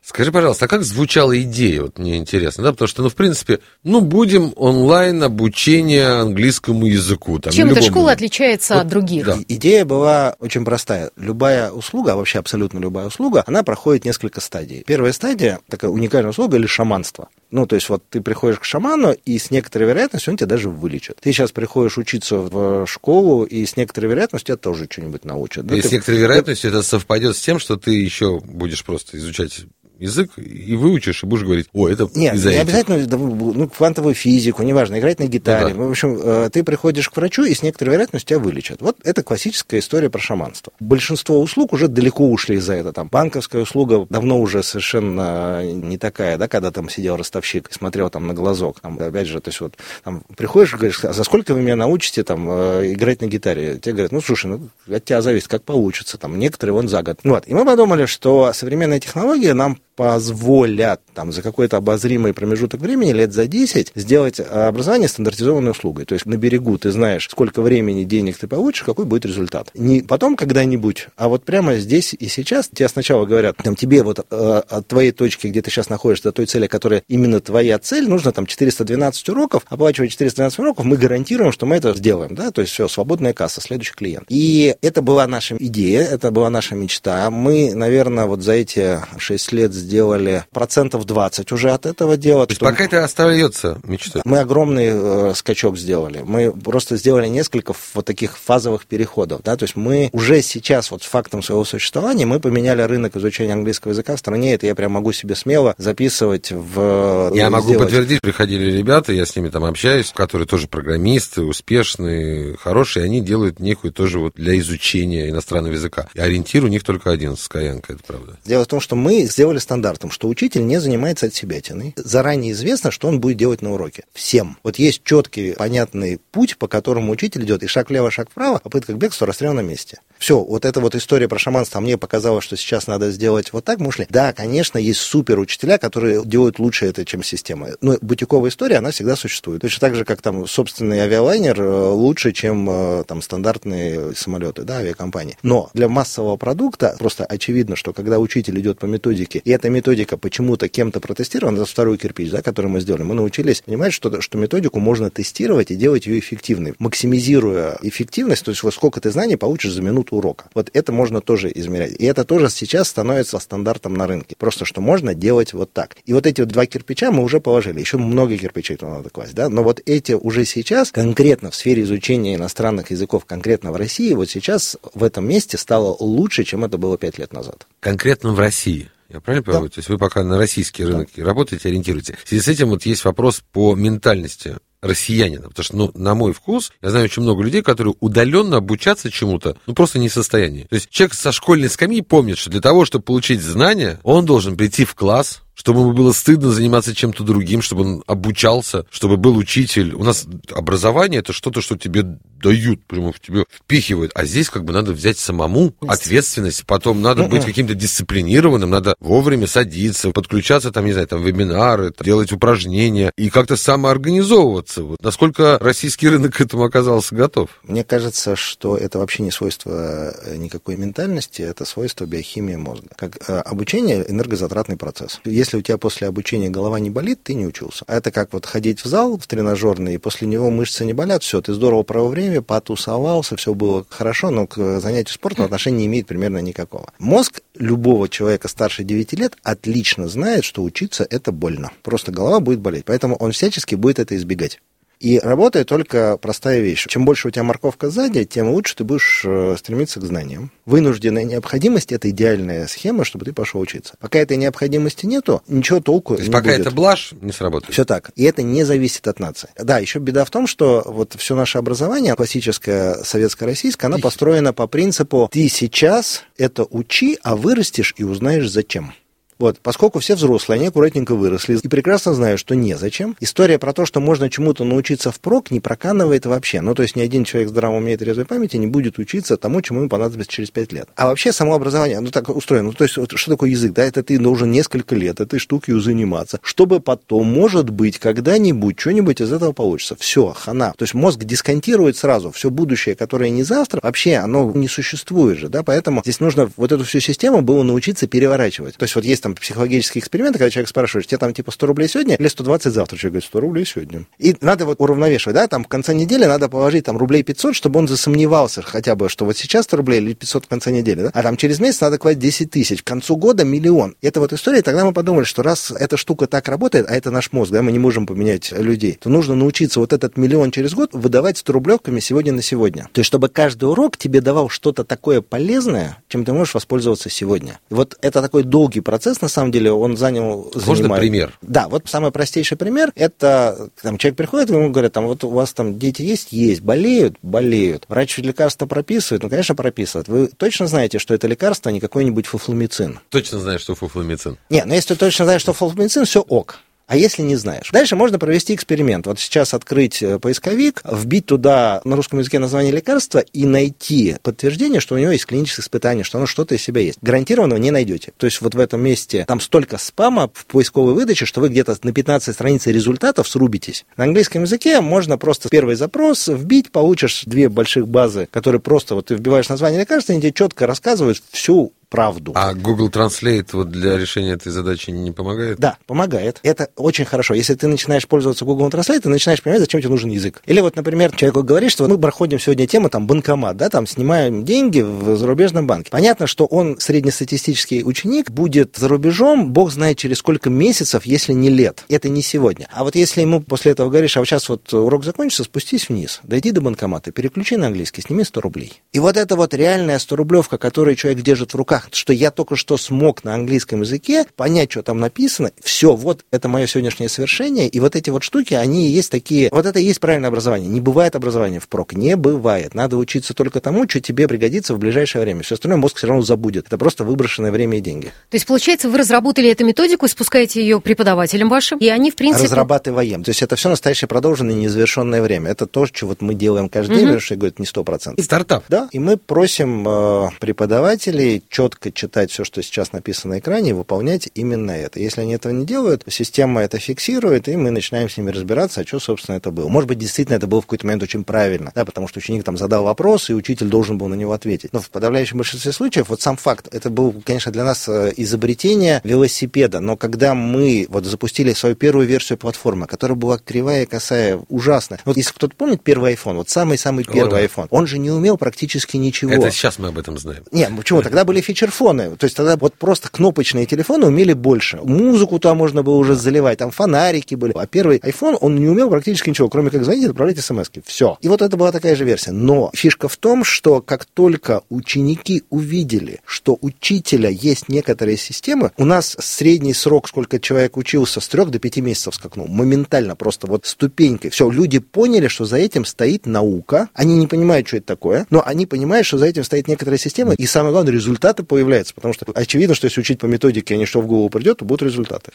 Скажи, 0.07 0.31
пожалуйста, 0.31 0.67
а 0.67 0.69
как 0.69 0.85
звучала 0.85 1.37
идея, 1.43 1.83
вот 1.83 1.99
мне 1.99 2.17
интересно, 2.17 2.63
да, 2.63 2.71
потому 2.71 2.87
что, 2.87 3.03
ну, 3.03 3.09
в 3.09 3.17
принципе, 3.17 3.59
ну, 3.83 4.01
будем 4.01 4.53
онлайн 4.55 5.21
обучение 5.21 6.07
английскому 6.07 6.87
языку. 6.87 7.41
Там, 7.41 7.53
Чем 7.53 7.71
эта 7.71 7.83
школа 7.83 8.13
отличается 8.13 8.75
вот, 8.75 8.83
от 8.83 8.87
других? 8.87 9.27
Да. 9.27 9.37
Идея 9.49 9.85
была 9.85 10.37
очень 10.39 10.65
простая. 10.65 11.11
Любая 11.17 11.73
услуга, 11.73 12.13
а 12.13 12.17
вообще 12.17 12.39
абсолютно 12.39 12.79
любая 12.79 13.09
услуга, 13.09 13.43
она 13.49 13.65
проходит 13.65 14.05
несколько 14.05 14.41
стадий. 14.41 14.85
Первая 14.87 15.13
стадия, 15.13 15.59
такая 15.69 15.91
уникальная 15.91 16.31
услуга 16.31 16.57
или 16.57 16.67
шаманство. 16.67 17.29
Ну, 17.51 17.67
то 17.67 17.77
есть 17.77 17.89
вот 17.89 18.03
ты 18.09 18.21
приходишь 18.21 18.59
к 18.59 18.65
шаману, 18.65 19.13
и 19.13 19.39
с 19.39 19.51
некоторой 19.51 19.89
вероятностью 19.89 20.33
он 20.33 20.37
тебя 20.37 20.49
даже 20.49 20.69
вылечит. 20.69 21.19
Ты 21.21 21.33
сейчас 21.33 21.53
приходишь 21.53 21.99
учиться 21.99 22.39
в 22.39 22.87
школу, 22.87 23.45
и 23.45 23.65
с 23.65 23.77
некоторой 23.77 24.11
вероятностью 24.11 24.47
тебя 24.47 24.57
тоже 24.57 24.87
что-нибудь 24.91 25.25
научат. 25.25 25.65
И 25.65 25.81
да, 25.81 25.89
с 25.89 25.93
некоторой 25.93 26.21
вероятностью 26.21 26.71
это 26.71 26.83
совпадет 26.83 27.37
с 27.37 27.41
тем, 27.41 27.59
что 27.59 27.77
ты 27.77 27.93
еще 27.93 28.41
будешь 28.41 28.85
просто 28.85 29.17
изучать 29.17 29.67
язык 29.99 30.33
и 30.37 30.75
выучишь, 30.77 31.23
и 31.23 31.27
будешь 31.27 31.45
говорить, 31.45 31.69
о, 31.73 31.89
это 31.89 32.09
Нет, 32.15 32.35
из-за 32.35 32.51
не 32.51 32.57
обязательно 32.57 33.07
ну, 33.17 33.69
квантовую 33.69 34.15
физику, 34.15 34.63
неважно, 34.63 34.99
играть 34.99 35.19
на 35.19 35.27
гитаре. 35.27 35.75
Ну, 35.75 35.81
да. 35.81 35.87
В 35.87 35.91
общем, 35.91 36.19
э, 36.23 36.51
ты 36.53 36.63
приходишь 36.65 37.09
к 37.09 37.17
врачу, 37.17 37.45
и 37.45 37.55
с 37.55 37.63
некоторой 37.63 37.95
вероятностью 37.95 38.29
тебя 38.29 38.39
вылечат. 38.39 38.83
Вот 38.83 38.99
это 39.05 39.23
классическая 39.23 39.79
история 39.79 40.11
про 40.11 40.21
шаманство. 40.21 40.73
Большинство 40.81 41.41
услуг 41.41 41.73
уже 41.73 41.89
далеко 41.89 42.29
ушли 42.29 42.59
за 42.59 42.75
это. 42.75 42.93
Там 42.93 43.09
банковская 43.09 43.63
услуга 43.63 44.07
давно 44.11 44.39
уже 44.39 44.63
совершенно 44.63 45.65
не 45.65 45.99
такая, 45.99 46.37
да, 46.37 46.49
когда 46.49 46.71
там 46.71 46.89
сидел 46.89 47.17
ростовщик 47.37 47.69
и 47.69 47.73
смотрел 47.73 48.11
там 48.11 48.27
на 48.27 48.35
глазок. 48.35 48.81
Там, 48.81 48.99
опять 48.99 49.27
же, 49.27 49.41
то 49.41 49.49
есть 49.49 49.61
вот 49.61 49.75
там 50.05 50.23
приходишь 50.37 50.73
и 50.73 50.77
говоришь, 50.77 51.05
а 51.05 51.13
за 51.13 51.25
сколько 51.25 51.55
вы 51.55 51.61
меня 51.61 51.77
научите 51.77 52.23
там 52.23 52.49
э, 52.51 52.93
играть 52.93 53.21
на 53.21 53.27
гитаре? 53.27 53.79
Тебе 53.79 53.93
говорят, 53.93 54.13
ну, 54.13 54.21
слушай, 54.21 54.47
ну, 54.47 54.69
от 54.91 55.05
тебя 55.05 55.23
зависит, 55.23 55.49
как 55.49 55.63
получится. 55.63 56.19
Там 56.19 56.39
некоторые 56.39 56.75
вон 56.75 56.89
за 56.89 57.03
год. 57.03 57.21
Вот. 57.25 57.47
И 57.47 57.55
мы 57.55 57.65
подумали, 57.65 58.07
что 58.07 58.53
современная 58.53 59.01
технология 59.01 59.55
нам 59.55 59.79
позволят 59.97 61.01
там, 61.15 61.33
за 61.33 61.43
какой-то 61.43 61.79
обозримый 61.79 62.35
промежуток 62.35 62.81
времени, 62.81 63.13
лет 63.13 63.33
за 63.33 63.47
10, 63.47 63.93
сделать 63.95 64.39
образование 64.39 65.09
стандартизованной 65.09 65.71
услугой. 65.71 66.05
То 66.05 66.15
есть 66.15 66.27
на 66.27 66.37
берегу 66.37 66.79
ты 66.79 66.91
знаешь, 66.91 67.29
сколько 67.31 67.63
времени, 67.63 68.05
денег 68.05 68.37
ты 68.37 68.47
получишь, 68.47 68.83
какой 68.85 69.07
будет 69.07 69.25
результат. 69.25 69.71
Не 69.75 70.03
потом 70.03 70.37
когда-нибудь, 70.37 71.09
а 71.17 71.29
вот 71.29 71.45
прямо 71.45 71.77
здесь 71.77 72.15
и 72.19 72.29
сейчас 72.29 72.69
тебе 72.69 72.89
сначала 72.89 73.25
говорят, 73.25 73.57
там, 73.57 73.75
тебе 73.75 74.03
вот 74.03 74.25
э, 74.31 74.63
от 74.69 74.87
твоей 74.87 75.13
точки, 75.13 75.47
где 75.49 75.63
ты 75.63 75.71
сейчас 75.71 75.89
находишься, 75.89 76.25
до 76.25 76.33
той 76.33 76.47
цели, 76.47 76.67
которая 76.67 77.03
именно 77.09 77.41
твоя 77.41 77.79
цель, 77.79 78.09
нужно 78.09 78.33
там 78.33 78.47
412 78.47 79.29
уроков, 79.31 79.63
оплачивая 79.69 80.09
412 80.09 80.59
уроков, 80.59 80.85
мы 80.85 80.97
гарантируем, 80.97 81.53
что 81.53 81.65
мы 81.65 81.77
это 81.77 81.95
сделаем, 81.95 82.35
да, 82.35 82.51
то 82.51 82.61
есть 82.61 82.73
все, 82.73 82.89
свободная 82.89 83.33
касса, 83.33 83.61
следующий 83.61 83.95
клиент. 83.95 84.27
И 84.29 84.77
это 84.83 85.01
была 85.01 85.27
наша 85.27 85.57
идея, 85.59 86.03
это 86.03 86.31
была 86.31 86.51
наша 86.51 86.75
мечта. 86.75 87.31
Мы, 87.31 87.75
наверное, 87.75 88.27
вот 88.27 88.43
за 88.43 88.53
эти 88.53 89.01
6 89.17 89.53
лет 89.53 89.73
сделали 89.87 90.45
процентов 90.51 91.07
20 91.07 91.53
уже 91.53 91.71
от 91.71 91.87
этого 91.87 92.17
дела. 92.17 92.47
То 92.47 92.53
есть 92.53 92.61
пока 92.61 92.85
это 92.85 93.05
остается 93.05 93.79
мечтой? 93.85 94.23
Мы 94.25 94.41
огромный 94.41 94.89
э, 94.91 95.33
скачок 95.35 95.79
сделали. 95.79 96.23
Мы 96.27 96.53
просто 96.53 96.97
сделали 96.97 97.29
несколько 97.29 97.73
вот 97.95 98.05
таких 98.05 98.37
фазовых 98.37 98.87
переходов. 98.87 99.43
Да? 99.45 99.57
То 99.57 99.63
есть 99.63 99.77
мы 99.77 100.11
уже 100.13 100.43
сейчас 100.43 100.91
вот 100.91 101.05
с 101.05 101.07
фактом 101.07 101.43
своего 101.43 101.65
существования 101.65 102.27
мы 102.27 102.41
поменяли 102.41 102.83
рынок 102.83 103.17
изучения 103.17 103.53
английского 103.53 103.93
языка 103.93 104.17
в 104.17 104.19
стране. 104.19 104.55
Это 104.55 104.67
я 104.67 104.75
прям 104.75 104.93
могу 104.93 105.13
себе 105.13 105.37
смело 105.37 105.75
записывать 105.79 106.51
в... 106.51 107.31
Я 107.35 107.49
могу 107.49 107.75
подтвердить, 107.75 108.21
приходили 108.21 108.77
ребята, 108.77 109.13
я 109.13 109.25
с 109.25 109.37
ними 109.37 109.49
там 109.51 109.65
общаюсь, 109.65 110.13
которые 110.13 110.49
тоже 110.49 110.67
программисты, 110.67 111.43
успешные, 111.43 112.57
хорошие, 112.57 113.05
они 113.05 113.21
делают 113.21 113.61
некую 113.61 113.93
тоже 113.93 114.19
вот 114.19 114.35
для 114.35 114.59
изучения 114.59 115.31
иностранного 115.31 115.75
языка. 115.75 116.09
И 116.15 116.21
ориентир 116.21 116.65
у 116.65 116.69
них 116.69 116.83
только 116.83 117.11
один, 117.11 117.33
Skyeng, 117.35 117.85
это 117.87 118.01
правда. 118.05 118.39
Дело 118.45 118.65
в 118.65 118.67
том, 118.67 118.81
что 118.81 118.97
мы 118.97 119.23
сделали 119.23 119.59
стандартом, 119.77 120.11
что 120.11 120.29
учитель 120.29 120.67
не 120.67 120.81
занимается 120.81 121.27
от 121.27 121.35
себя 121.35 121.61
тяны. 121.61 121.93
Заранее 121.97 122.53
известно, 122.53 122.91
что 122.91 123.09
он 123.09 123.21
будет 123.21 123.37
делать 123.37 123.61
на 123.61 123.75
уроке. 123.75 124.05
Всем. 124.15 124.57
Вот 124.63 124.79
есть 124.79 125.03
четкий, 125.05 125.53
понятный 125.53 126.19
путь, 126.33 126.57
по 126.57 126.67
которому 126.67 127.13
учитель 127.13 127.45
идет, 127.45 127.63
и 127.63 127.67
шаг 127.67 127.91
влево, 127.91 128.11
шаг 128.11 128.31
вправо, 128.31 128.59
попытка 128.59 128.95
к 128.95 128.97
бегству, 128.97 129.27
расстрел 129.27 129.53
на 129.53 129.61
месте. 129.61 130.01
Все, 130.19 130.39
вот 130.39 130.65
эта 130.65 130.81
вот 130.81 130.95
история 130.95 131.29
про 131.29 131.39
шаманство 131.39 131.81
мне 131.81 131.99
показала, 131.99 132.41
что 132.41 132.57
сейчас 132.57 132.87
надо 132.87 133.11
сделать 133.11 133.53
вот 133.53 133.65
так, 133.65 133.81
мы 133.81 133.89
ушли. 133.89 134.07
Да, 134.09 134.33
конечно, 134.33 134.79
есть 134.79 135.01
супер 135.01 135.39
учителя, 135.39 135.79
которые 135.79 136.25
делают 136.25 136.59
лучше 136.59 136.87
это, 136.87 137.05
чем 137.05 137.23
система. 137.23 137.69
Но 137.81 137.97
бутиковая 138.01 138.51
история, 138.51 138.77
она 138.77 138.91
всегда 138.91 139.17
существует. 139.17 139.63
Точно 139.63 139.81
так 139.81 139.95
же, 139.95 140.05
как 140.05 140.23
там 140.23 140.47
собственный 140.47 141.01
авиалайнер 141.01 141.61
э, 141.61 141.89
лучше, 141.91 142.33
чем 142.33 142.69
э, 142.69 143.05
там 143.07 143.23
стандартные 143.23 144.15
самолеты, 144.15 144.63
да, 144.63 144.79
авиакомпании. 144.79 145.39
Но 145.43 145.71
для 145.75 145.89
массового 145.89 146.37
продукта 146.37 146.97
просто 146.99 147.25
очевидно, 147.25 147.77
что 147.77 147.93
когда 147.93 148.19
учитель 148.19 148.59
идет 148.61 148.79
по 148.79 148.87
методике, 148.87 149.41
и 149.45 149.51
эта 149.51 149.69
методика 149.69 150.17
почему-то 150.17 150.69
кем-то 150.69 151.01
протестирована, 151.01 151.57
это 151.57 151.67
второй 151.67 151.99
кирпич, 151.99 152.31
да, 152.31 152.43
который 152.43 152.67
мы 152.67 152.81
сделали, 152.81 153.03
мы 153.03 153.15
научились 153.15 153.63
понимать, 153.63 153.93
что, 153.93 154.21
что 154.21 154.39
методику 154.39 154.81
можно 154.81 155.11
тестировать 155.11 155.71
и 155.71 155.77
делать 155.77 156.07
ее 156.07 156.19
эффективной, 156.19 156.75
максимизируя 156.79 157.79
эффективность, 157.83 158.45
то 158.45 158.51
есть 158.51 158.63
вот 158.63 158.73
сколько 158.73 159.01
ты 159.01 159.11
знаний 159.11 159.37
получишь 159.37 159.73
за 159.73 159.83
минуту 159.83 160.06
урока. 160.13 160.47
Вот 160.55 160.71
это 160.73 160.93
можно 160.93 161.21
тоже 161.21 161.51
измерять. 161.55 161.93
И 161.99 162.05
это 162.05 162.25
тоже 162.25 162.51
сейчас 162.51 162.89
становится 162.89 163.39
стандартом 163.39 163.95
на 163.95 164.07
рынке. 164.07 164.35
Просто 164.39 164.65
что 164.65 164.81
можно 164.81 165.15
делать 165.15 165.53
вот 165.53 165.73
так. 165.73 165.97
И 166.05 166.13
вот 166.13 166.27
эти 166.27 166.41
вот 166.41 166.51
два 166.51 166.67
кирпича 166.67 167.11
мы 167.11 167.23
уже 167.23 167.41
положили. 167.41 167.81
Еще 167.81 167.99
много 167.99 168.37
кирпичей 168.37 168.77
туда 168.77 168.97
надо 168.97 169.11
класть, 169.11 169.35
да. 169.35 169.49
Но 169.49 169.63
вот 169.63 169.81
эти 169.87 170.13
уже 170.13 170.45
сейчас 170.45 170.93
конкретно 170.93 171.51
в 171.51 171.55
сфере 171.55 171.83
изучения 171.83 172.35
иностранных 172.35 172.91
языков, 172.91 173.25
конкретно 173.25 173.73
в 173.73 173.77
России, 173.77 174.13
вот 174.15 174.29
сейчас 174.29 174.77
в 174.95 175.03
этом 175.03 175.29
месте 175.29 175.59
стало 175.59 175.97
лучше, 175.99 176.45
чем 176.45 176.65
это 176.65 176.79
было 176.79 176.99
пять 176.99 177.19
лет 177.19 177.33
назад. 177.33 177.67
Конкретно 177.81 178.33
в 178.33 178.39
России? 178.39 178.91
Я 179.09 179.21
правильно 179.21 179.45
понимаю? 179.45 179.69
Да. 179.69 179.75
То 179.75 179.79
есть 179.79 179.89
вы 179.89 179.99
пока 179.99 180.25
на 180.25 180.37
российский 180.37 180.85
рынок 180.85 181.09
да. 181.17 181.25
работаете, 181.25 181.69
ориентируете. 181.69 182.17
В 182.25 182.29
связи 182.29 182.43
с 182.43 182.49
этим 182.49 182.71
вот 182.71 182.85
есть 182.87 183.05
вопрос 183.05 183.43
по 183.53 183.75
ментальности 183.75 184.57
россиянина. 184.87 185.49
Потому 185.49 185.65
что, 185.65 185.77
ну, 185.77 185.91
на 185.95 186.15
мой 186.15 186.33
вкус, 186.33 186.73
я 186.83 186.91
знаю 186.91 187.07
очень 187.07 187.23
много 187.23 187.43
людей, 187.43 187.63
которые 187.63 187.95
удаленно 188.01 188.59
обучаться 188.59 189.11
чему-то, 189.11 189.57
ну, 189.67 189.75
просто 189.75 189.99
не 189.99 190.09
в 190.09 190.13
состоянии. 190.13 190.67
То 190.69 190.75
есть 190.77 190.91
человек 190.91 191.15
со 191.15 191.33
школьной 191.33 191.69
скамьи 191.69 192.01
помнит, 192.01 192.39
что 192.39 192.51
для 192.51 192.61
того, 192.61 192.85
чтобы 192.85 193.05
получить 193.05 193.41
знания, 193.41 194.01
он 194.03 194.25
должен 194.25 194.57
прийти 194.57 194.85
в 194.85 194.95
класс, 194.95 195.43
чтобы 195.57 195.81
ему 195.81 195.93
было 195.93 196.13
стыдно 196.13 196.51
заниматься 196.51 196.95
чем-то 196.95 197.25
другим, 197.25 197.63
чтобы 197.63 197.83
он 197.83 198.05
обучался, 198.07 198.85
чтобы 198.91 199.17
был 199.17 199.37
учитель. 199.39 199.95
У 199.95 200.05
нас 200.05 200.27
образование 200.53 201.21
это 201.21 201.33
что-то, 201.33 201.63
что 201.63 201.79
тебе 201.79 202.03
дают, 202.03 202.85
прямо 202.85 203.11
в 203.11 203.21
тебе 203.21 203.47
впихивают. 203.51 204.13
А 204.15 204.27
здесь 204.27 204.51
как 204.51 204.65
бы 204.65 204.75
надо 204.75 204.93
взять 204.93 205.19
самому 205.19 205.75
ответственность, 205.81 206.67
потом 206.67 207.01
надо 207.01 207.25
быть 207.25 207.45
каким-то 207.47 207.75
дисциплинированным, 207.75 208.69
надо 208.69 208.97
вовремя 209.01 209.47
садиться, 209.47 210.11
подключаться, 210.11 210.71
там, 210.71 210.85
не 210.85 210.93
знаю, 210.93 211.09
там, 211.09 211.23
вебинары, 211.23 211.91
делать 212.01 212.33
упражнения 212.33 213.11
и 213.17 213.31
как-то 213.31 213.57
самоорганизовываться. 213.57 214.76
Вот. 214.83 215.03
Насколько 215.03 215.59
российский 215.61 216.09
рынок 216.09 216.35
к 216.35 216.41
этому 216.41 216.65
оказался 216.65 217.15
готов? 217.15 217.51
Мне 217.63 217.85
кажется, 217.85 218.37
что 218.37 218.77
это 218.77 218.99
вообще 218.99 219.23
не 219.23 219.31
свойство 219.31 220.15
э, 220.25 220.37
никакой 220.37 220.77
ментальности, 220.77 221.43
это 221.43 221.65
свойство 221.65 222.05
биохимии 222.05 222.57
мозга. 222.57 222.89
Как 222.97 223.17
э, 223.29 223.39
обучение 223.39 224.05
энергозатратный 224.09 224.77
процесс. 224.77 225.21
Если 225.25 225.57
у 225.57 225.63
тебя 225.63 225.79
после 225.79 226.09
обучения 226.09 226.49
голова 226.49 226.79
не 226.81 226.91
болит, 226.91 227.23
ты 227.23 227.35
не 227.35 227.47
учился. 227.47 227.85
А 227.87 227.97
это 227.97 228.11
как 228.11 228.33
вот 228.33 228.47
ходить 228.47 228.85
в 228.85 228.89
зал 228.89 229.19
в 229.19 229.27
тренажерный, 229.27 229.95
и 229.95 229.99
после 229.99 230.27
него 230.29 230.51
мышцы 230.51 230.85
не 230.85 230.93
болят, 230.93 231.23
все, 231.23 231.41
ты 231.41 231.55
здорово 231.55 231.83
провел 231.83 232.09
время, 232.09 232.43
потусовался, 232.43 233.37
все 233.37 233.55
было 233.55 233.87
хорошо, 233.89 234.31
но 234.31 234.47
к 234.47 234.81
занятию 234.81 235.15
спортом 235.15 235.45
отношения 235.45 235.79
не 235.79 235.87
имеет 235.87 236.07
примерно 236.07 236.39
никакого. 236.39 236.93
Мозг 236.99 237.41
любого 237.55 238.09
человека 238.09 238.49
старше 238.49 238.85
9 238.85 239.13
лет 239.15 239.37
отлично 239.43 240.09
знает, 240.09 240.45
что 240.45 240.63
учиться 240.63 241.07
это 241.09 241.33
больно. 241.33 241.71
Просто 241.83 242.13
голова 242.13 242.41
будет 242.41 242.61
болеть. 242.61 242.85
Поэтому 242.85 243.17
он 243.17 243.33
всячески 243.33 243.75
будет 243.75 243.99
это 243.99 244.17
избегать. 244.17 244.61
И 244.99 245.19
работает 245.19 245.69
только 245.69 246.17
простая 246.17 246.61
вещь. 246.61 246.87
Чем 246.89 247.05
больше 247.05 247.29
у 247.29 247.31
тебя 247.31 247.43
морковка 247.43 247.91
сзади, 247.91 248.25
тем 248.25 248.51
лучше 248.51 248.77
ты 248.77 248.85
будешь 248.85 249.23
э, 249.25 249.57
стремиться 249.59 250.01
к 250.01 250.05
знаниям. 250.05 250.51
Вынужденная 250.65 251.25
необходимость– 251.25 251.93
это 251.93 252.09
идеальная 252.11 252.67
схема, 252.67 253.05
чтобы 253.05 253.25
ты 253.25 253.33
пошел 253.33 253.61
учиться. 253.61 253.95
Пока 254.01 254.19
этой 254.19 254.37
необходимости 254.37 255.05
нету, 255.05 255.43
ничего 255.49 255.81
толку 255.81 256.15
То 256.15 256.21
есть 256.21 256.29
не 256.29 256.33
пока 256.33 256.51
будет. 256.51 256.61
это 256.61 256.71
блажь, 256.71 257.13
не 257.21 257.33
сработает. 257.33 257.73
Все 257.73 257.85
так. 257.85 258.11
И 258.17 258.25
это 258.25 258.43
не 258.43 258.65
зависит 258.65 259.07
от 259.07 259.21
нации. 259.21 259.51
Да, 259.59 259.79
еще 259.79 259.99
беда 259.99 260.25
в 260.25 260.31
том, 260.31 260.47
что 260.47 260.83
вот 260.87 261.15
все 261.19 261.35
наше 261.35 261.59
образование, 261.59 262.15
классическое 262.15 263.03
советско-российское, 263.05 263.87
оно 263.87 263.99
построено 263.99 264.53
по 264.53 264.67
принципу 264.67 265.29
«ты 265.31 265.49
сейчас 265.49 266.23
это 266.39 266.65
учи, 266.69 267.19
а 267.23 267.37
вырастешь 267.37 267.95
и 267.97 268.05
узнаешь 268.05 268.51
зачем». 268.51 268.95
Вот, 269.39 269.59
поскольку 269.61 269.99
все 269.99 270.15
взрослые, 270.15 270.57
они 270.57 270.69
аккуратненько 270.69 271.15
выросли 271.15 271.59
и 271.63 271.69
прекрасно 271.69 272.15
знают, 272.15 272.41
что 272.41 272.55
незачем, 272.55 273.17
история 273.21 273.59
про 273.59 273.73
то, 273.73 273.85
что 273.85 274.01
можно 274.01 274.31
чему-то 274.31 274.65
научиться 274.65 275.11
впрок, 275.11 275.51
не 275.51 275.61
проканывает 275.61 276.25
вообще. 276.27 276.61
Ну, 276.61 276.75
то 276.75 276.83
есть 276.83 276.97
ни 276.97 277.03
один 277.03 277.25
человек 277.25 277.51
здраво 277.51 277.77
умеет 277.77 278.01
резвой 278.03 278.25
памяти 278.25 278.57
не 278.57 278.67
будет 278.67 278.99
учиться 278.99 279.37
тому, 279.37 279.61
чему 279.61 279.81
ему 279.81 279.89
понадобится 279.89 280.33
через 280.33 280.51
пять 280.51 280.73
лет. 280.73 280.89
А 280.97 281.07
вообще 281.07 281.33
само 281.33 281.55
образование, 281.55 282.01
ну, 282.01 282.11
так 282.11 282.29
устроено. 282.29 282.69
Ну, 282.69 282.73
то 282.73 282.85
есть 282.85 282.95
что 282.95 283.31
такое 283.31 283.51
язык? 283.51 283.73
Да, 283.73 283.85
это 283.85 284.03
ты 284.03 284.19
должен 284.19 284.51
несколько 284.51 284.95
лет 284.95 285.21
этой 285.21 285.39
штукой 285.39 285.79
заниматься, 285.81 286.41
чтобы 286.43 286.81
потом, 286.81 287.27
может 287.27 287.69
быть, 287.69 287.99
когда-нибудь 287.99 288.81
что-нибудь 288.81 289.21
из 289.21 289.33
этого 289.33 289.53
получится. 289.53 289.97
Все, 289.99 290.33
хана. 290.33 290.73
То 290.79 290.85
есть 290.85 290.95
мозг 290.95 291.25
дисконтирует 291.25 291.97
сразу. 291.97 292.31
Все 292.31 292.49
будущее, 292.51 292.95
которое 292.95 293.29
не 293.31 293.43
завтра, 293.43 293.81
вообще 293.83 294.15
оно 294.17 294.51
не 294.55 294.69
существует 294.69 295.39
же, 295.39 295.49
да, 295.49 295.63
поэтому 295.63 296.01
здесь 296.03 296.21
нужно 296.21 296.51
вот 296.57 296.73
эту 296.73 296.85
всю 296.85 297.01
систему 297.01 297.43
было 297.43 297.63
научиться 297.63 298.07
переворачивать. 298.07 298.77
То 298.77 298.85
есть 298.85 298.95
вот 298.95 299.05
есть 299.05 299.26
там 299.27 299.35
психологические 299.35 300.01
эксперименты, 300.01 300.39
когда 300.39 300.51
человек 300.51 300.69
спрашивает, 300.69 301.09
тебе 301.09 301.19
там 301.19 301.35
типа 301.35 301.51
100 301.51 301.67
рублей 301.67 301.89
сегодня 301.89 302.15
или 302.15 302.29
120 302.29 302.73
завтра? 302.73 302.97
Человек 302.97 303.13
говорит, 303.15 303.29
100 303.29 303.41
рублей 303.41 303.67
сегодня. 303.67 304.05
И 304.19 304.37
надо 304.41 304.67
вот 304.67 304.81
уравновешивать, 304.81 305.35
да, 305.35 305.49
там 305.49 305.65
в 305.65 305.69
конце 305.69 305.95
недели 305.95 306.25
надо 306.27 306.49
положить 306.49 306.85
там 306.85 306.97
рублей 306.97 307.25
500, 307.25 307.57
чтобы 307.57 307.81
он 307.81 307.89
засомневался 307.89 308.63
хотя 308.63 308.95
бы, 308.95 309.09
что 309.09 309.25
вот 309.25 309.37
сейчас 309.37 309.65
100 309.65 309.77
рублей 309.77 310.01
или 310.01 310.15
500 310.15 310.45
в 310.45 310.49
конце 310.49 310.71
недели, 310.71 311.03
да, 311.03 311.11
а 311.13 311.23
там 311.23 311.37
через 311.37 311.59
месяц 311.59 311.81
надо 311.81 311.99
класть 311.99 312.21
10 312.21 312.51
тысяч, 312.51 312.83
к 312.83 312.87
концу 312.87 313.17
года 313.17 313.45
миллион. 313.45 313.97
И 314.01 314.07
это 314.07 314.21
вот 314.21 314.33
история, 314.33 314.63
тогда 314.63 314.85
мы 314.85 314.93
подумали, 314.93 315.25
что 315.25 315.43
раз 315.43 315.73
эта 315.73 315.97
штука 315.97 316.29
так 316.29 316.47
работает, 316.47 316.87
а 316.89 316.95
это 316.95 317.11
наш 317.11 317.33
мозг, 317.33 317.51
да, 317.51 317.63
мы 317.63 317.73
не 317.73 317.81
можем 317.81 318.07
поменять 318.07 318.53
людей, 318.53 318.97
то 319.01 319.11
нужно 319.11 319.35
научиться 319.35 319.81
вот 319.81 319.93
этот 319.93 320.17
миллион 320.17 320.53
через 320.53 320.75
год 320.75 320.91
выдавать 320.93 321.39
100 321.39 321.53
рублевками 321.53 321.99
сегодня 321.99 322.33
на 322.33 322.43
сегодня. 322.43 322.89
То 322.93 323.01
есть, 323.01 323.09
чтобы 323.09 323.29
каждый 323.29 323.65
урок 323.65 323.97
тебе 323.97 324.21
давал 324.21 324.49
что-то 324.49 324.85
такое 324.85 325.21
полезное, 325.21 325.99
чем 326.09 326.25
ты 326.25 326.33
можешь 326.33 326.55
воспользоваться 326.55 327.11
сегодня. 327.11 327.59
И 327.71 327.75
вот 327.75 327.97
это 328.01 328.23
такой 328.23 328.45
долгий 328.45 328.81
процесс, 328.81 329.16
на 329.23 329.29
самом 329.29 329.53
деле, 329.53 329.73
он 329.73 329.97
занял... 329.97 330.51
Можно 330.55 330.75
занимает... 330.77 331.01
пример? 331.01 331.39
Да, 331.43 331.69
вот 331.69 331.85
самый 331.87 332.11
простейший 332.11 332.57
пример, 332.57 332.93
это 332.95 333.71
там, 333.83 333.99
человек 333.99 334.17
приходит, 334.17 334.51
ему 334.51 334.71
говорят, 334.71 334.93
там, 334.93 335.07
вот 335.07 335.25
у 335.25 335.31
вас 335.31 335.53
там 335.53 335.79
дети 335.79 336.03
есть? 336.03 336.33
Есть. 336.33 336.63
Болеют? 336.63 337.17
Болеют. 337.23 337.85
Врач 337.89 338.19
лекарство 338.19 338.67
прописывает? 338.67 339.23
Ну, 339.23 339.29
конечно, 339.29 339.55
прописывает. 339.55 340.09
Вы 340.09 340.29
точно 340.29 340.67
знаете, 340.67 340.99
что 340.99 341.15
это 341.15 341.27
лекарство, 341.27 341.71
а 341.71 341.73
не 341.73 341.81
какой-нибудь 341.81 342.27
фуфломицин? 342.27 343.01
Точно 343.11 343.39
знаю, 343.39 343.59
что 343.59 343.75
фуфломицин. 343.75 344.39
Нет, 344.51 344.67
но 344.67 344.75
если 344.75 344.95
ты 344.95 345.01
точно 345.01 345.25
знаешь, 345.25 345.41
что 345.41 345.53
фуфломицин, 345.53 346.05
все 346.05 346.21
ок. 346.21 346.61
А 346.87 346.97
если 346.97 347.23
не 347.23 347.35
знаешь? 347.35 347.71
Дальше 347.73 347.97
можно 347.97 348.19
провести 348.19 348.55
эксперимент. 348.55 349.07
Вот 349.07 349.19
сейчас 349.19 349.55
открыть 349.55 350.03
э, 350.05 350.21
поисковик, 350.21 350.83
вбить 350.85 351.27
туда 351.27 351.81
на 351.83 351.97
русском 351.97 352.21
языке 352.21 352.39
название 352.39 352.73
лекарства 352.73 353.19
и 353.19 353.45
найти 353.45 354.17
подтверждение, 354.23 354.81
что 354.81 354.95
у 354.95 354.99
него 354.99 355.11
есть 355.11 355.27
клиническое 355.27 355.65
испытание, 355.65 356.05
что 356.05 356.19
оно 356.19 356.29
что-то 356.29 356.55
из 356.55 356.63
себя 356.63 356.81
есть. 356.81 356.99
Гарантированно 357.03 357.55
не 357.55 357.73
найдете. 357.73 358.13
То 358.17 358.27
есть 358.27 358.41
вот 358.41 358.55
в 358.55 358.61
этом 358.61 358.83
месте 358.83 359.25
там 359.27 359.41
столько 359.41 359.79
спама 359.79 360.31
в 360.33 360.47
поисковой 360.47 360.95
выдаче, 360.95 361.27
что 361.27 361.41
вы 361.41 361.49
где-то 361.49 361.77
на 361.83 361.93
15 361.93 362.33
странице 362.33 362.71
результатов 362.71 363.27
срубитесь. 363.27 363.85
На 363.97 364.05
английском 364.05 364.43
языке 364.43 364.81
можно 364.81 365.19
просто 365.19 365.49
первый 365.49 365.75
запрос 365.75 366.29
вбить, 366.29 366.71
получишь 366.71 367.25
две 367.27 367.49
больших 367.49 367.89
базы, 367.89 368.29
которые 368.31 368.61
просто 368.61 368.95
вот 368.95 369.07
ты 369.07 369.17
вбиваешь 369.17 369.49
название 369.49 369.81
лекарства, 369.81 370.13
они 370.13 370.23
тебе 370.23 370.33
четко 370.33 370.69
рассказывают 370.69 371.21
всю 371.33 371.73
правду. 371.89 372.33
А 372.35 372.55
Google 372.55 372.89
Translate 372.89 373.49
вот 373.53 373.71
для 373.71 373.97
решения 373.97 374.33
этой 374.33 374.51
задачи 374.53 374.91
не 374.91 375.13
помогает? 375.13 375.59
Да, 375.59 375.77
помогает. 375.87 376.41
Это 376.43 376.69
очень 376.77 377.05
хорошо. 377.05 377.35
Если 377.35 377.55
ты 377.55 377.69
начинаешь 377.69 378.07
пользоваться 378.07 378.45
Google 378.45 378.69
Translate, 378.69 379.01
ты 379.01 379.09
начинаешь 379.09 379.43
понимать, 379.43 379.61
зачем 379.61 379.81
тебе 379.81 379.91
нужен 379.91 380.11
язык. 380.11 380.43
Или 380.47 380.61
вот, 380.61 380.77
например, 380.77 381.15
человеку 381.15 381.43
говорит, 381.43 381.71
что 381.71 381.87
мы 381.89 381.99
проходим 381.99 382.39
сегодня 382.39 382.67
тему 382.67 382.89
там 382.89 383.07
банкомат, 383.07 383.57
да, 383.57 383.69
там 383.69 383.87
снимаем 383.87 384.45
деньги 384.45 384.81
в 384.81 385.17
зарубежном 385.17 385.67
банке. 385.67 385.91
Понятно, 385.91 386.27
что 386.27 386.47
он 386.47 386.79
среднестатистический 386.79 387.85
ученик 387.85 388.31
будет 388.31 388.77
за 388.77 388.89
рубежом, 388.89 389.53
бог 389.53 389.71
знает 389.73 389.99
через 389.99 390.19
сколько 390.19 390.51
месяцев, 390.51 391.07
если 391.07 391.33
не 391.33 391.51
лет. 391.51 391.85
Это 391.89 392.09
не 392.09 392.23
сегодня. 392.23 392.69
А 392.73 392.85
вот 392.85 392.97
если 392.97 393.21
ему 393.21 393.41
после 393.41 393.73
этого 393.73 393.91
говоришь, 393.91 394.17
а 394.17 394.21
вот 394.21 394.27
сейчас 394.27 394.49
вот 394.49 394.73
урок 394.73 395.05
закончится, 395.05 395.45
спустись 395.45 395.89
вниз, 395.89 396.21
дойди 396.23 396.51
до 396.51 396.61
банкомата, 396.61 397.13
переключи 397.13 397.57
на 397.57 397.69
английский, 397.69 398.03
сними 398.03 398.25
100 398.25 398.41
рублей. 398.41 398.83
И 398.93 398.99
вот 398.99 399.17
это 399.17 399.37
вот 399.37 399.55
реальная 399.55 399.99
100 399.99 400.17
рублевка, 400.17 400.59
которую 400.59 400.97
человек 400.97 401.23
держит 401.23 401.53
в 401.53 401.57
руках, 401.57 401.76
что 401.93 402.13
я 402.13 402.31
только 402.31 402.57
что 402.57 402.77
смог 402.77 403.25
на 403.25 403.35
английском 403.35 403.83
языке 403.83 404.27
понять, 404.37 404.71
что 404.73 404.83
там 404.83 405.01
написано, 405.01 405.51
все, 405.63 405.95
вот 405.95 406.25
это 406.31 406.49
мое 406.49 406.67
сегодняшнее 406.67 407.09
совершение, 407.09 407.69
и 407.69 407.81
вот 407.81 407.97
эти 407.97 408.11
вот 408.11 408.23
штуки, 408.23 408.55
они 408.55 408.89
и 408.89 408.91
есть 408.91 409.11
такие, 409.11 409.49
вот 409.53 409.67
это 409.67 409.79
и 409.79 409.85
есть 409.85 410.01
правильное 410.01 410.29
образование. 410.29 410.69
Не 410.69 410.81
бывает 410.81 411.17
образования 411.17 411.61
впрок, 411.61 411.93
не 411.93 412.17
бывает. 412.17 412.75
Надо 412.75 412.97
учиться 412.97 413.35
только 413.35 413.61
тому, 413.61 413.89
что 413.89 414.01
тебе 414.01 414.29
пригодится 414.29 414.75
в 414.75 414.79
ближайшее 414.79 415.23
время. 415.23 415.43
Все 415.43 415.55
остальное 415.55 415.79
мозг 415.79 415.97
все 415.97 416.07
равно 416.07 416.23
забудет. 416.23 416.67
Это 416.67 416.79
просто 416.79 417.05
выброшенное 417.05 417.51
время 417.51 417.79
и 417.79 417.81
деньги. 417.81 418.07
То 418.31 418.35
есть, 418.35 418.47
получается, 418.47 418.89
вы 418.89 418.99
разработали 418.99 419.51
эту 419.51 419.65
методику, 419.65 420.09
спускаете 420.09 420.61
ее 420.61 420.81
преподавателям 420.81 421.49
вашим, 421.49 421.79
и 421.79 421.89
они, 421.89 422.11
в 422.11 422.17
принципе... 422.17 422.45
Разрабатываем. 422.45 423.25
То 423.25 423.31
есть, 423.31 423.43
это 423.43 423.57
все 423.57 423.69
настоящее 423.69 424.09
продолженное 424.09 424.55
незавершенное 424.55 425.23
время. 425.23 425.51
Это 425.51 425.67
то, 425.67 425.87
что 425.87 426.07
вот 426.07 426.21
мы 426.21 426.35
делаем 426.35 426.69
каждый 426.69 426.97
день, 426.97 427.05
потому 427.07 427.21
что 427.21 427.35
я 427.35 427.39
говорю, 427.39 427.53
это 427.53 427.63
не 427.63 427.67
сто 427.67 427.85
процентов. 427.85 428.25
Стартап. 428.25 428.65
Да, 428.69 428.89
и 428.93 428.99
мы 428.99 429.17
просим 429.17 429.87
э, 429.87 430.29
преподавателей 430.41 431.43
четко 431.67 431.93
читать 431.93 432.31
все, 432.31 432.45
что 432.45 432.63
сейчас 432.63 432.93
написано 432.93 433.35
на 433.35 433.39
экране, 433.39 433.71
и 433.71 433.73
выполнять 433.73 434.29
именно 434.35 434.71
это. 434.71 435.01
Если 435.01 435.21
они 435.21 435.35
этого 435.35 435.53
не 435.53 435.67
делают, 435.67 436.05
система 436.09 436.63
это 436.63 436.79
фиксирует, 436.79 437.49
и 437.49 437.57
мы 437.57 437.71
начинаем 437.71 438.09
с 438.09 438.17
ними 438.17 438.31
разбираться, 438.31 438.81
а 438.81 438.87
что, 438.87 439.01
собственно, 439.01 439.37
это 439.37 439.51
было. 439.51 439.69
Может 439.69 439.89
быть, 439.89 439.99
действительно 439.99 440.37
это 440.37 440.47
было 440.47 440.61
в 440.61 440.67
какой-то 440.67 440.87
момент 440.87 441.03
очень 441.03 441.25
правильно, 441.25 441.73
да, 441.75 441.85
потому 441.85 442.09
что 442.09 442.19
ученик 442.19 442.45
там 442.45 442.57
задал 442.57 442.85
вопрос, 442.85 443.31
и 443.31 443.35
учитель 443.35 443.67
должен 443.67 443.99
был 443.99 444.09
на 444.09 444.15
него 444.15 444.33
ответить. 444.33 444.73
Но 444.73 444.81
в 444.81 444.91
подавляющем 444.91 445.39
большинстве 445.39 445.73
случаев, 445.73 446.09
вот 446.09 446.21
сам 446.21 446.37
факт, 446.37 446.69
это 446.73 446.91
был, 446.91 447.15
конечно, 447.25 447.51
для 447.51 447.65
нас 447.65 447.89
э, 447.89 448.13
изобретение 448.17 449.01
велосипеда, 449.05 449.81
но 449.81 449.97
когда 449.97 450.35
мы 450.35 450.87
вот 450.89 451.05
запустили 451.05 451.53
свою 451.53 451.75
первую 451.75 452.07
версию 452.07 452.39
платформы, 452.39 452.87
которая 452.87 453.17
была 453.17 453.39
кривая 453.39 453.83
и 453.83 453.87
косая, 453.87 454.41
ужасно. 454.49 454.99
Вот 455.05 455.17
если 455.17 455.33
кто-то 455.33 455.55
помнит 455.57 455.83
первый 455.83 456.15
iPhone, 456.15 456.35
вот 456.35 456.49
самый-самый 456.49 457.05
первый 457.05 457.31
да. 457.31 457.45
iPhone, 457.45 457.67
он 457.71 457.87
же 457.87 457.99
не 457.99 458.11
умел 458.11 458.37
практически 458.37 458.97
ничего. 458.97 459.33
Это 459.33 459.51
сейчас 459.51 459.79
мы 459.79 459.89
об 459.89 459.99
этом 459.99 460.19
знаем. 460.19 460.45
Нет, 460.53 460.71
почему? 460.77 461.03
Тогда 461.03 461.25
были 461.25 461.41
фичерфоны, 461.57 462.17
то 462.17 462.25
есть 462.25 462.37
тогда 462.37 462.57
вот 462.57 462.75
просто 462.75 463.09
кнопочные 463.09 463.67
телефоны 463.67 464.07
умели 464.07 464.35
больше. 464.35 464.79
Музыку 464.83 465.39
там 465.39 465.57
можно 465.57 465.83
было 465.83 465.97
уже 465.97 466.15
заливать, 466.15 466.59
там 466.59 466.71
фонарики 466.71 467.35
были. 467.35 467.53
А 467.55 467.67
первый 467.67 467.99
iPhone, 467.99 468.37
он 468.41 468.57
не 468.57 468.69
умел 468.69 468.91
практически 468.91 469.31
ничего, 469.31 469.49
кроме 469.49 469.71
как 469.71 469.85
звонить 469.85 470.05
и 470.05 470.07
отправлять 470.07 470.39
смс 470.39 470.69
-ки. 470.69 470.83
Все. 470.85 471.17
И 471.23 471.29
вот 471.29 471.43
это 471.43 471.57
была 471.57 471.73
такая 471.73 471.97
же 471.97 472.05
версия. 472.05 472.33
Но 472.33 472.71
фишка 472.75 473.09
в 473.09 473.17
том, 473.17 473.45
что 473.45 473.81
как 473.81 474.05
только 474.05 474.63
ученики 474.69 475.45
увидели, 475.51 476.21
что 476.27 476.59
учителя 476.61 477.31
есть 477.31 477.69
некоторые 477.69 478.17
системы, 478.17 478.71
у 478.77 478.85
нас 478.85 479.17
средний 479.19 479.75
срок, 479.75 480.09
сколько 480.09 480.39
человек 480.39 480.77
учился, 480.77 481.21
с 481.21 481.29
трех 481.29 481.51
до 481.51 481.59
пяти 481.59 481.81
месяцев 481.81 482.15
скакнул. 482.15 482.49
Моментально, 482.49 483.17
просто 483.17 483.47
вот 483.47 483.67
ступенькой. 483.67 484.31
Все, 484.31 484.51
люди 484.51 484.79
поняли, 484.79 485.29
что 485.29 485.45
за 485.45 485.57
этим 485.57 485.85
стоит 485.85 486.27
наука. 486.27 486.89
Они 486.95 487.17
не 487.17 487.27
понимают, 487.27 487.69
что 487.69 487.79
это 487.79 487.87
такое, 487.87 488.27
но 488.31 488.43
они 488.45 488.67
понимают, 488.67 489.07
что 489.07 489.19
за 489.19 489.27
этим 489.27 489.45
стоит 489.45 489.69
некоторая 489.69 489.99
система. 489.99 490.35
И 490.35 490.47
самое 490.47 490.73
главное, 490.73 490.93
результаты 490.93 491.46
появляются. 491.47 491.95
Потому 491.95 492.15
что 492.15 492.27
очевидно, 492.35 492.75
что 492.75 492.87
если 492.87 493.01
учить 493.01 493.21
по 493.21 493.27
методике, 493.27 493.75
а 493.75 493.77
не 493.79 493.87
что 493.87 494.01
в 494.01 494.07
голову 494.07 494.29
придет, 494.29 494.59
то 494.59 494.65
будут 494.65 494.83
результаты. 494.83 495.33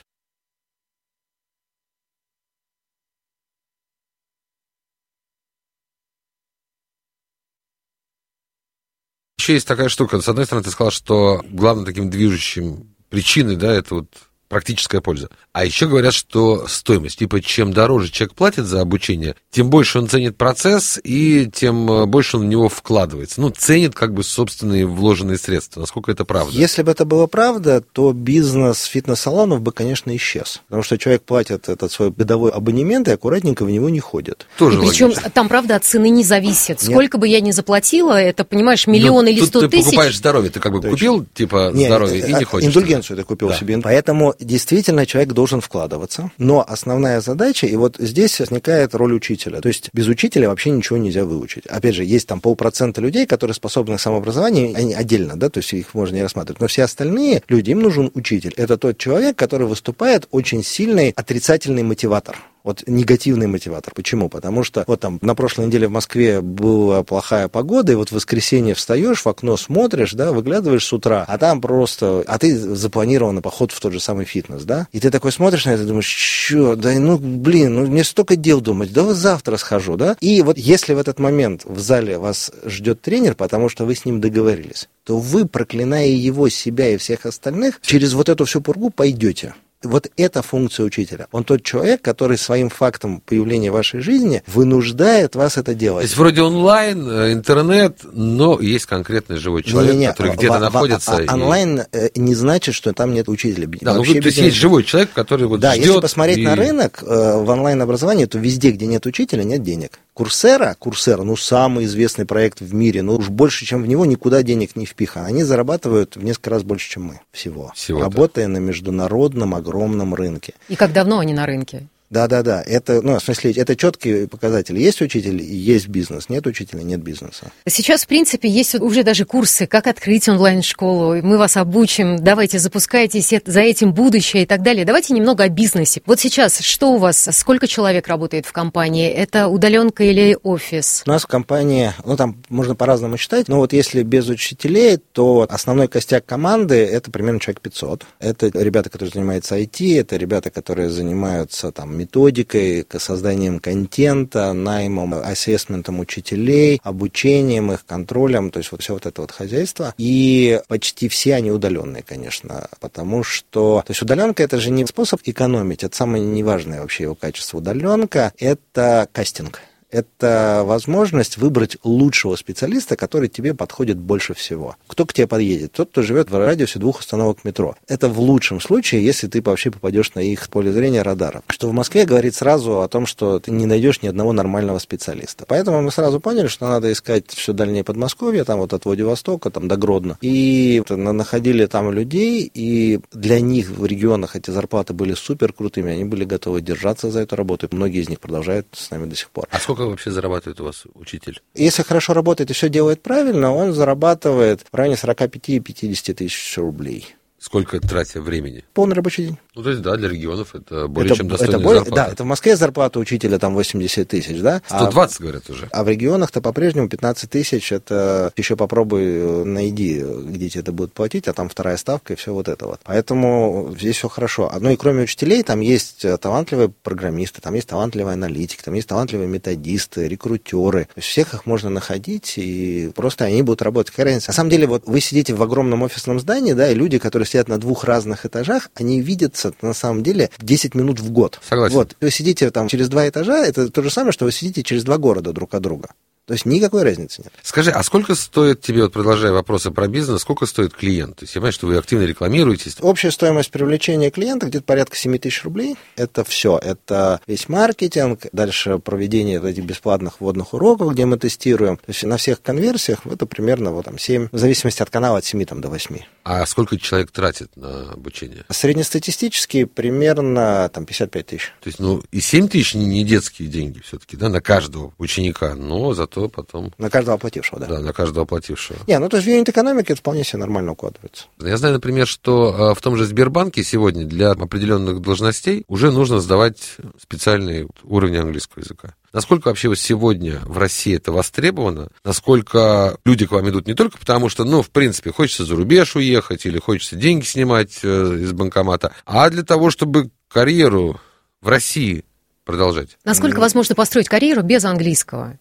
Еще 9.41 9.53
есть 9.53 9.67
такая 9.67 9.89
штука. 9.89 10.21
С 10.21 10.29
одной 10.29 10.45
стороны, 10.45 10.63
ты 10.63 10.69
сказал, 10.69 10.91
что 10.91 11.41
главным 11.49 11.83
таким 11.83 12.11
движущим 12.11 12.95
причиной, 13.09 13.55
да, 13.55 13.73
это 13.73 13.95
вот 13.95 14.30
практическая 14.51 14.99
польза. 14.99 15.29
А 15.53 15.63
еще 15.63 15.87
говорят, 15.87 16.13
что 16.13 16.67
стоимость, 16.67 17.19
типа, 17.19 17.41
чем 17.41 17.71
дороже 17.71 18.11
человек 18.11 18.35
платит 18.35 18.65
за 18.65 18.81
обучение, 18.81 19.35
тем 19.49 19.69
больше 19.69 19.97
он 19.97 20.09
ценит 20.09 20.35
процесс 20.35 20.99
и 21.01 21.49
тем 21.51 21.89
э, 21.89 22.05
больше 22.05 22.35
он 22.35 22.43
в 22.43 22.45
него 22.47 22.67
вкладывается. 22.67 23.39
Ну, 23.39 23.49
ценит 23.49 23.95
как 23.95 24.13
бы 24.13 24.23
собственные 24.23 24.85
вложенные 24.85 25.37
средства. 25.37 25.79
Насколько 25.79 26.11
это 26.11 26.25
правда? 26.25 26.51
Если 26.53 26.83
бы 26.83 26.91
это 26.91 27.05
было 27.05 27.27
правда, 27.27 27.81
то 27.93 28.11
бизнес 28.11 28.83
фитнес-салонов 28.83 29.61
бы, 29.61 29.71
конечно, 29.71 30.13
исчез. 30.17 30.61
Потому 30.67 30.83
что 30.83 30.97
человек 30.97 31.23
платит 31.23 31.69
этот 31.69 31.89
свой 31.89 32.11
годовой 32.11 32.51
абонемент 32.51 33.07
и 33.07 33.11
аккуратненько 33.11 33.63
в 33.63 33.71
него 33.71 33.89
не 33.89 34.01
ходит. 34.01 34.47
Тоже 34.57 34.79
и 34.79 34.81
причем 34.85 35.07
логично. 35.07 35.29
там, 35.29 35.47
правда, 35.47 35.77
от 35.77 35.85
цены 35.85 36.09
не 36.09 36.25
зависит. 36.25 36.81
Сколько 36.81 37.15
Нет. 37.15 37.21
бы 37.21 37.27
я 37.29 37.39
ни 37.39 37.51
заплатила, 37.51 38.21
это, 38.21 38.43
понимаешь, 38.43 38.85
миллион 38.85 39.23
ну, 39.23 39.31
или 39.31 39.45
сто 39.45 39.61
тысяч. 39.61 39.71
ты 39.71 39.85
покупаешь 39.85 40.17
здоровье. 40.17 40.51
Ты 40.51 40.59
как 40.59 40.73
бы 40.73 40.81
Точно. 40.81 40.91
купил, 40.91 41.25
типа, 41.33 41.71
Нет, 41.73 41.87
здоровье 41.87 42.27
и 42.27 42.33
не 42.33 42.43
ходишь. 42.43 42.67
Индульгенцию 42.67 43.15
ты 43.15 43.23
купил 43.23 43.47
да. 43.47 43.55
себе. 43.55 43.79
Поэтому 43.81 44.35
действительно 44.41 45.05
человек 45.05 45.33
должен 45.33 45.61
вкладываться, 45.61 46.31
но 46.37 46.63
основная 46.67 47.21
задача, 47.21 47.67
и 47.67 47.75
вот 47.75 47.97
здесь 47.99 48.39
возникает 48.39 48.95
роль 48.95 49.13
учителя. 49.13 49.61
То 49.61 49.67
есть 49.67 49.89
без 49.93 50.07
учителя 50.07 50.49
вообще 50.49 50.71
ничего 50.71 50.97
нельзя 50.97 51.25
выучить. 51.25 51.65
Опять 51.67 51.95
же, 51.95 52.03
есть 52.03 52.27
там 52.27 52.41
полпроцента 52.41 53.01
людей, 53.01 53.25
которые 53.25 53.55
способны 53.55 53.97
к 53.97 54.01
самообразованию, 54.01 54.75
они 54.75 54.93
отдельно, 54.93 55.37
да, 55.37 55.49
то 55.49 55.59
есть 55.59 55.73
их 55.73 55.93
можно 55.93 56.15
не 56.15 56.23
рассматривать. 56.23 56.59
Но 56.59 56.67
все 56.67 56.83
остальные 56.83 57.43
люди, 57.47 57.71
им 57.71 57.81
нужен 57.81 58.11
учитель. 58.13 58.53
Это 58.57 58.77
тот 58.77 58.97
человек, 58.97 59.35
который 59.35 59.67
выступает 59.67 60.27
очень 60.31 60.63
сильный 60.63 61.13
отрицательный 61.15 61.83
мотиватор. 61.83 62.37
Вот 62.63 62.83
негативный 62.87 63.47
мотиватор. 63.47 63.93
Почему? 63.95 64.29
Потому 64.29 64.63
что 64.63 64.83
вот 64.87 64.99
там 64.99 65.19
на 65.21 65.35
прошлой 65.35 65.67
неделе 65.67 65.87
в 65.87 65.91
Москве 65.91 66.41
была 66.41 67.03
плохая 67.03 67.47
погода, 67.47 67.91
и 67.91 67.95
вот 67.95 68.09
в 68.09 68.13
воскресенье 68.13 68.75
встаешь, 68.75 69.21
в 69.21 69.27
окно 69.27 69.57
смотришь, 69.57 70.13
да, 70.13 70.31
выглядываешь 70.31 70.85
с 70.85 70.93
утра, 70.93 71.25
а 71.27 71.37
там 71.37 71.61
просто, 71.61 72.23
а 72.27 72.37
ты 72.37 72.57
запланирован 72.57 73.35
на 73.35 73.41
поход 73.41 73.71
в 73.71 73.79
тот 73.79 73.93
же 73.93 73.99
самый 73.99 74.25
фитнес, 74.25 74.63
да, 74.63 74.87
и 74.91 74.99
ты 74.99 75.09
такой 75.09 75.31
смотришь 75.31 75.65
на 75.65 75.71
это, 75.71 75.85
думаешь, 75.85 76.05
что, 76.05 76.75
да, 76.75 76.91
ну, 76.93 77.17
блин, 77.17 77.75
ну, 77.75 77.87
мне 77.87 78.03
столько 78.03 78.35
дел 78.35 78.61
думать, 78.61 78.93
да, 78.93 79.03
вот 79.03 79.15
завтра 79.15 79.57
схожу, 79.57 79.97
да, 79.97 80.17
и 80.21 80.41
вот 80.41 80.57
если 80.57 80.93
в 80.93 80.99
этот 80.99 81.19
момент 81.19 81.63
в 81.65 81.79
зале 81.79 82.17
вас 82.17 82.51
ждет 82.65 83.01
тренер, 83.01 83.35
потому 83.35 83.69
что 83.69 83.85
вы 83.85 83.95
с 83.95 84.05
ним 84.05 84.21
договорились, 84.21 84.89
то 85.03 85.17
вы, 85.17 85.47
проклиная 85.47 86.07
его, 86.07 86.49
себя 86.49 86.89
и 86.89 86.97
всех 86.97 87.25
остальных, 87.25 87.79
через 87.81 88.13
вот 88.13 88.29
эту 88.29 88.45
всю 88.45 88.61
пургу 88.61 88.89
пойдете 88.89 89.55
вот 89.83 90.09
эта 90.17 90.41
функция 90.41 90.85
учителя. 90.85 91.27
Он 91.31 91.43
тот 91.43 91.63
человек, 91.63 92.01
который 92.01 92.37
своим 92.37 92.69
фактом 92.69 93.21
появления 93.21 93.71
в 93.71 93.73
вашей 93.73 94.01
жизни 94.01 94.43
вынуждает 94.47 95.35
вас 95.35 95.57
это 95.57 95.73
делать. 95.73 96.01
То 96.01 96.07
есть 96.07 96.17
вроде 96.17 96.41
онлайн, 96.41 97.07
э, 97.09 97.33
интернет, 97.33 97.99
но 98.11 98.59
есть 98.59 98.85
конкретный 98.85 99.37
живой 99.37 99.63
человек, 99.63 99.93
не, 99.93 99.99
не, 99.99 100.07
который 100.07 100.33
где-то 100.33 100.59
находится. 100.59 101.15
А, 101.17 101.21
и... 101.21 101.27
Онлайн 101.27 101.83
э, 101.91 102.09
не 102.15 102.35
значит, 102.35 102.75
что 102.75 102.93
там 102.93 103.13
нет 103.13 103.29
учителя. 103.29 103.67
Да, 103.81 103.95
ну, 103.95 104.03
то 104.03 104.11
есть 104.11 104.37
есть 104.37 104.57
живой 104.57 104.83
человек, 104.83 105.11
который 105.13 105.47
вот 105.47 105.59
Да, 105.59 105.73
ждет 105.73 105.85
если 105.85 105.99
посмотреть 105.99 106.37
и... 106.39 106.45
на 106.45 106.55
рынок 106.55 107.03
э, 107.03 107.05
в 107.05 107.49
онлайн-образовании, 107.49 108.25
то 108.25 108.37
везде, 108.37 108.71
где 108.71 108.85
нет 108.85 109.05
учителя, 109.05 109.43
нет 109.43 109.63
денег. 109.63 109.99
Курсера, 110.13 110.75
Курсера, 110.77 111.23
ну, 111.23 111.37
самый 111.37 111.85
известный 111.85 112.25
проект 112.25 112.59
в 112.59 112.73
мире, 112.73 113.01
ну, 113.01 113.15
уж 113.15 113.29
больше, 113.29 113.65
чем 113.65 113.81
в 113.81 113.87
него, 113.87 114.05
никуда 114.05 114.43
денег 114.43 114.75
не 114.75 114.85
впихан. 114.85 115.25
Они 115.25 115.43
зарабатывают 115.43 116.17
в 116.17 116.23
несколько 116.23 116.49
раз 116.49 116.63
больше, 116.63 116.89
чем 116.89 117.03
мы 117.03 117.21
всего. 117.31 117.71
всего 117.75 118.01
работая 118.01 118.47
на 118.47 118.57
международном 118.57 119.55
огромном 119.55 120.13
рынке. 120.13 120.53
И 120.67 120.75
как 120.75 120.91
давно 120.91 121.19
они 121.19 121.33
на 121.33 121.45
рынке? 121.45 121.87
Да, 122.11 122.27
да, 122.27 122.43
да. 122.43 122.61
Это, 122.61 123.01
ну, 123.01 123.17
в 123.17 123.23
смысле, 123.23 123.53
это 123.53 123.77
четкие 123.77 124.27
показатели. 124.27 124.81
Есть 124.81 125.01
учитель, 125.01 125.41
есть 125.41 125.87
бизнес. 125.87 126.27
Нет 126.27 126.45
учителя, 126.45 126.83
нет 126.83 127.01
бизнеса. 127.01 127.53
Сейчас, 127.65 128.03
в 128.03 128.07
принципе, 128.07 128.49
есть 128.49 128.75
уже 128.75 129.03
даже 129.03 129.23
курсы, 129.23 129.65
как 129.65 129.87
открыть 129.87 130.27
онлайн-школу. 130.27 131.21
Мы 131.21 131.37
вас 131.37 131.55
обучим. 131.55 132.17
Давайте 132.17 132.59
запускайтесь, 132.59 133.33
за 133.45 133.61
этим 133.61 133.93
будущее 133.93 134.43
и 134.43 134.45
так 134.45 134.61
далее. 134.61 134.83
Давайте 134.83 135.13
немного 135.13 135.45
о 135.45 135.49
бизнесе. 135.49 136.01
Вот 136.05 136.19
сейчас, 136.19 136.59
что 136.59 136.91
у 136.91 136.97
вас, 136.97 137.29
сколько 137.31 137.65
человек 137.65 138.09
работает 138.09 138.45
в 138.45 138.51
компании? 138.51 139.09
Это 139.09 139.47
удаленка 139.47 140.03
или 140.03 140.37
офис? 140.43 141.03
У 141.07 141.09
нас 141.09 141.23
в 141.23 141.27
компании, 141.27 141.93
ну, 142.03 142.17
там 142.17 142.43
можно 142.49 142.75
по-разному 142.75 143.15
считать, 143.15 143.47
но 143.47 143.59
вот 143.59 143.71
если 143.71 144.03
без 144.03 144.27
учителей, 144.27 144.97
то 144.97 145.47
основной 145.49 145.87
костяк 145.87 146.25
команды 146.25 146.75
это 146.75 147.09
примерно 147.09 147.39
человек 147.39 147.61
500. 147.61 148.05
Это 148.19 148.47
ребята, 148.47 148.89
которые 148.89 149.11
занимаются 149.11 149.57
IT, 149.57 149.97
это 149.97 150.17
ребята, 150.17 150.49
которые 150.49 150.89
занимаются 150.89 151.71
там 151.71 152.00
методикой, 152.01 152.85
созданием 152.97 153.59
контента, 153.59 154.53
наймом, 154.53 155.13
ассессментом 155.13 155.99
учителей, 155.99 156.79
обучением 156.83 157.71
их, 157.71 157.85
контролем, 157.85 158.51
то 158.51 158.59
есть 158.59 158.71
вот 158.71 158.81
все 158.81 158.93
вот 158.93 159.05
это 159.05 159.21
вот 159.21 159.31
хозяйство. 159.31 159.93
И 159.97 160.61
почти 160.67 161.09
все 161.09 161.35
они 161.35 161.51
удаленные, 161.51 162.03
конечно, 162.03 162.67
потому 162.79 163.23
что... 163.23 163.83
То 163.85 163.91
есть 163.91 164.01
удаленка 164.01 164.43
это 164.43 164.59
же 164.59 164.71
не 164.71 164.85
способ 164.85 165.21
экономить, 165.25 165.83
это 165.83 165.95
самое 165.95 166.23
неважное 166.23 166.81
вообще 166.81 167.03
его 167.03 167.15
качество. 167.15 167.57
Удаленка 167.57 168.33
это 168.37 169.07
кастинг 169.11 169.61
Это 169.91 170.63
возможность 170.65 171.37
выбрать 171.37 171.77
лучшего 171.83 172.35
специалиста, 172.35 172.95
который 172.95 173.27
тебе 173.27 173.53
подходит 173.53 173.97
больше 173.97 174.33
всего. 174.33 174.75
Кто 174.87 175.05
к 175.05 175.13
тебе 175.13 175.27
подъедет? 175.27 175.73
Тот, 175.73 175.89
кто 175.89 176.01
живет 176.01 176.31
в 176.31 176.37
радиусе 176.37 176.79
двух 176.79 177.01
остановок 177.01 177.43
метро. 177.43 177.75
Это 177.87 178.07
в 178.07 178.19
лучшем 178.19 178.61
случае, 178.61 179.03
если 179.03 179.27
ты 179.27 179.41
вообще 179.41 179.69
попадешь 179.69 180.13
на 180.15 180.19
их 180.19 180.49
поле 180.49 180.71
зрения 180.71 181.01
радара. 181.01 181.43
Что 181.47 181.67
в 181.69 181.73
Москве 181.73 182.05
говорит 182.05 182.35
сразу 182.35 182.81
о 182.81 182.87
том, 182.87 183.05
что 183.05 183.39
ты 183.39 183.51
не 183.51 183.65
найдешь 183.65 184.01
ни 184.01 184.07
одного 184.07 184.33
нормального 184.33 184.79
специалиста. 184.79 185.45
Поэтому 185.47 185.81
мы 185.81 185.91
сразу 185.91 186.19
поняли, 186.19 186.47
что 186.47 186.67
надо 186.67 186.91
искать 186.91 187.29
все 187.29 187.53
дальнее 187.53 187.83
Подмосковье, 187.83 188.43
там 188.43 188.59
вот 188.59 188.73
от 188.73 188.85
Владивостока, 188.85 189.49
там 189.49 189.67
до 189.67 189.75
Гродно. 189.75 190.17
И 190.21 190.83
находили 190.89 191.65
там 191.65 191.91
людей, 191.91 192.49
и 192.53 192.99
для 193.11 193.39
них 193.39 193.69
в 193.69 193.85
регионах 193.85 194.35
эти 194.35 194.51
зарплаты 194.51 194.93
были 194.93 195.13
супер 195.13 195.53
крутыми, 195.53 195.91
они 195.91 196.05
были 196.05 196.23
готовы 196.23 196.61
держаться 196.61 197.11
за 197.11 197.21
эту 197.21 197.35
работу, 197.35 197.67
многие 197.71 198.01
из 198.01 198.09
них 198.09 198.19
продолжают 198.19 198.67
с 198.71 198.89
нами 198.91 199.05
до 199.05 199.15
сих 199.15 199.29
пор. 199.29 199.47
А 199.51 199.59
сколько 199.59 199.80
вообще 199.89 200.11
зарабатывает 200.11 200.59
у 200.61 200.65
вас 200.65 200.83
учитель? 200.93 201.41
Если 201.55 201.83
хорошо 201.83 202.13
работает 202.13 202.49
и 202.49 202.53
все 202.53 202.69
делает 202.69 203.01
правильно, 203.01 203.53
он 203.53 203.73
зарабатывает 203.73 204.65
в 204.71 204.75
районе 204.75 204.95
45-50 204.95 206.13
тысяч 206.13 206.57
рублей. 206.57 207.15
Сколько 207.41 207.79
тратя 207.79 208.21
времени? 208.21 208.63
Полный 208.75 208.93
рабочий 208.93 209.23
день. 209.25 209.37
Ну, 209.55 209.63
то 209.63 209.71
есть, 209.71 209.81
да, 209.81 209.95
для 209.97 210.09
регионов 210.09 210.53
это 210.53 210.87
более 210.87 211.09
это, 211.09 211.17
чем 211.17 211.27
достойная 211.27 211.55
это 211.55 211.63
более, 211.63 211.79
зарплата. 211.79 212.05
Да, 212.05 212.13
это 212.13 212.23
в 212.23 212.27
Москве 212.27 212.55
зарплата 212.55 212.99
учителя 212.99 213.39
там 213.39 213.55
80 213.55 214.07
тысяч, 214.07 214.39
да? 214.41 214.61
120, 214.67 215.19
а, 215.19 215.23
говорят, 215.23 215.49
уже. 215.49 215.67
А 215.71 215.83
в 215.83 215.89
регионах-то 215.89 216.39
по-прежнему 216.39 216.87
15 216.87 217.27
тысяч, 217.27 217.71
это 217.71 218.31
еще 218.37 218.55
попробуй 218.55 219.01
э, 219.03 219.43
найди, 219.43 220.03
где 220.03 220.49
тебе 220.49 220.61
это 220.61 220.71
будут 220.71 220.93
платить, 220.93 221.27
а 221.27 221.33
там 221.33 221.49
вторая 221.49 221.77
ставка 221.77 222.13
и 222.13 222.15
все 222.15 222.31
вот 222.31 222.47
это 222.47 222.67
вот. 222.67 222.79
Поэтому 222.83 223.75
здесь 223.75 223.97
все 223.97 224.07
хорошо. 224.07 224.53
Ну 224.59 224.69
и 224.69 224.75
кроме 224.75 225.03
учителей, 225.03 225.41
там 225.41 225.61
есть 225.61 226.05
э, 226.05 226.19
талантливые 226.19 226.69
программисты, 226.69 227.41
там 227.41 227.55
есть 227.55 227.67
талантливые 227.67 228.13
аналитики, 228.13 228.61
там 228.61 228.75
есть 228.75 228.87
талантливые 228.87 229.27
методисты, 229.27 230.07
рекрутеры. 230.07 230.87
Всех 230.95 231.33
их 231.33 231.47
можно 231.47 231.71
находить, 231.71 232.35
и 232.37 232.91
просто 232.95 233.25
они 233.25 233.41
будут 233.41 233.63
работать. 233.63 233.89
Какая 233.89 234.05
разница? 234.05 234.29
На 234.29 234.35
самом 234.35 234.51
деле, 234.51 234.67
вот 234.67 234.83
вы 234.85 235.01
сидите 235.01 235.33
в 235.33 235.41
огромном 235.41 235.81
офисном 235.81 236.19
здании, 236.19 236.53
да, 236.53 236.69
и 236.69 236.75
люди, 236.75 236.99
которые 236.99 237.30
сидят 237.31 237.47
на 237.47 237.59
двух 237.59 237.83
разных 237.83 238.25
этажах, 238.25 238.69
они 238.75 239.01
видятся 239.01 239.53
на 239.61 239.73
самом 239.73 240.03
деле 240.03 240.29
10 240.39 240.75
минут 240.75 240.99
в 240.99 241.11
год. 241.11 241.39
Согласен. 241.47 241.75
Вот, 241.75 241.95
вы 241.99 242.11
сидите 242.11 242.51
там 242.51 242.67
через 242.67 242.89
два 242.89 243.07
этажа, 243.07 243.45
это 243.45 243.69
то 243.69 243.81
же 243.81 243.89
самое, 243.89 244.11
что 244.11 244.25
вы 244.25 244.31
сидите 244.31 244.63
через 244.63 244.83
два 244.83 244.97
города 244.97 245.33
друг 245.33 245.53
от 245.53 245.61
друга. 245.61 245.89
То 246.31 246.33
есть 246.33 246.45
никакой 246.45 246.83
разницы 246.83 247.23
нет. 247.23 247.33
Скажи, 247.41 247.71
а 247.71 247.81
сколько 247.83 248.13
стоит 248.15 248.61
тебе, 248.61 248.83
вот 248.83 248.93
продолжая 248.93 249.31
вопросы 249.31 249.71
про 249.71 249.87
бизнес, 249.87 250.21
сколько 250.21 250.45
стоит 250.45 250.73
клиент? 250.73 251.17
То 251.17 251.23
есть 251.23 251.33
я 251.35 251.41
понимаю, 251.41 251.53
что 251.53 251.67
вы 251.67 251.77
активно 251.77 252.03
рекламируетесь. 252.03 252.77
Общая 252.79 253.11
стоимость 253.11 253.51
привлечения 253.51 254.11
клиента 254.11 254.45
где-то 254.45 254.63
порядка 254.63 254.95
7 254.95 255.17
тысяч 255.17 255.43
рублей. 255.43 255.75
Это 255.95 256.23
все. 256.23 256.57
Это 256.57 257.19
весь 257.25 257.49
маркетинг, 257.49 258.27
дальше 258.31 258.77
проведение 258.77 259.41
этих 259.41 259.65
бесплатных 259.65 260.21
вводных 260.21 260.53
уроков, 260.53 260.93
где 260.93 261.05
мы 261.05 261.17
тестируем. 261.17 261.77
То 261.77 261.89
есть 261.89 262.03
на 262.03 262.17
всех 262.17 262.41
конверсиях 262.41 263.05
это 263.05 263.25
примерно 263.25 263.71
вот, 263.71 263.85
там, 263.85 263.97
7, 263.97 264.29
в 264.31 264.37
зависимости 264.37 264.81
от 264.83 264.89
канала, 264.89 265.17
от 265.17 265.25
7 265.25 265.43
там, 265.45 265.59
до 265.59 265.69
8. 265.69 265.97
А 266.23 266.45
сколько 266.45 266.77
человек 266.77 267.11
тратит 267.11 267.55
на 267.55 267.91
обучение? 267.91 268.45
Среднестатистически 268.49 269.65
примерно 269.65 270.69
там, 270.69 270.85
55 270.85 271.25
тысяч. 271.25 271.53
То 271.61 271.67
есть, 271.67 271.79
ну, 271.79 272.03
и 272.11 272.19
7 272.19 272.47
тысяч 272.47 272.75
не 272.75 273.03
детские 273.03 273.47
деньги 273.47 273.79
все-таки, 273.79 274.17
да, 274.17 274.29
на 274.29 274.41
каждого 274.41 274.93
ученика, 274.97 275.55
но 275.55 275.93
зато 275.93 276.29
потом... 276.29 276.73
На 276.77 276.89
каждого 276.89 277.15
оплатившего, 277.15 277.59
да? 277.59 277.67
Да, 277.67 277.79
на 277.79 277.93
каждого 277.93 278.23
оплатившего. 278.23 278.79
Не, 278.87 278.99
ну 278.99 279.09
то 279.09 279.17
есть 279.17 279.27
в 279.27 279.31
юнит 279.31 279.49
экономике 279.49 279.93
это 279.93 279.99
вполне 279.99 280.23
себе 280.23 280.39
нормально 280.39 280.73
укладывается. 280.73 281.25
Я 281.39 281.57
знаю, 281.57 281.75
например, 281.75 282.07
что 282.07 282.71
э, 282.71 282.75
в 282.75 282.81
том 282.81 282.95
же 282.97 283.05
Сбербанке 283.05 283.63
сегодня 283.63 284.05
для 284.05 284.31
определенных 284.31 285.01
должностей 285.01 285.65
уже 285.67 285.91
нужно 285.91 286.19
сдавать 286.19 286.77
специальный 287.01 287.67
уровень 287.83 288.17
английского 288.17 288.61
языка. 288.61 288.93
Насколько 289.13 289.49
вообще 289.49 289.75
сегодня 289.75 290.39
в 290.45 290.57
России 290.57 290.95
это 290.95 291.11
востребовано? 291.11 291.89
Насколько 292.03 292.97
люди 293.03 293.25
к 293.25 293.31
вам 293.31 293.49
идут 293.49 293.67
не 293.67 293.73
только 293.73 293.97
потому, 293.97 294.29
что, 294.29 294.45
ну, 294.45 294.61
в 294.61 294.69
принципе, 294.69 295.11
хочется 295.11 295.43
за 295.43 295.55
рубеж 295.55 295.95
уехать 295.95 296.45
или 296.45 296.59
хочется 296.59 296.95
деньги 296.95 297.25
снимать 297.25 297.79
э, 297.83 297.87
из 297.87 298.31
банкомата, 298.31 298.93
а 299.05 299.29
для 299.29 299.43
того, 299.43 299.69
чтобы 299.69 300.11
карьеру 300.29 300.99
в 301.41 301.49
России 301.49 302.05
продолжать. 302.45 302.97
Насколько 303.03 303.35
ну, 303.35 303.41
возможно 303.41 303.75
построить 303.75 304.07
карьеру 304.07 304.43
без 304.43 304.63
английского? 304.63 305.37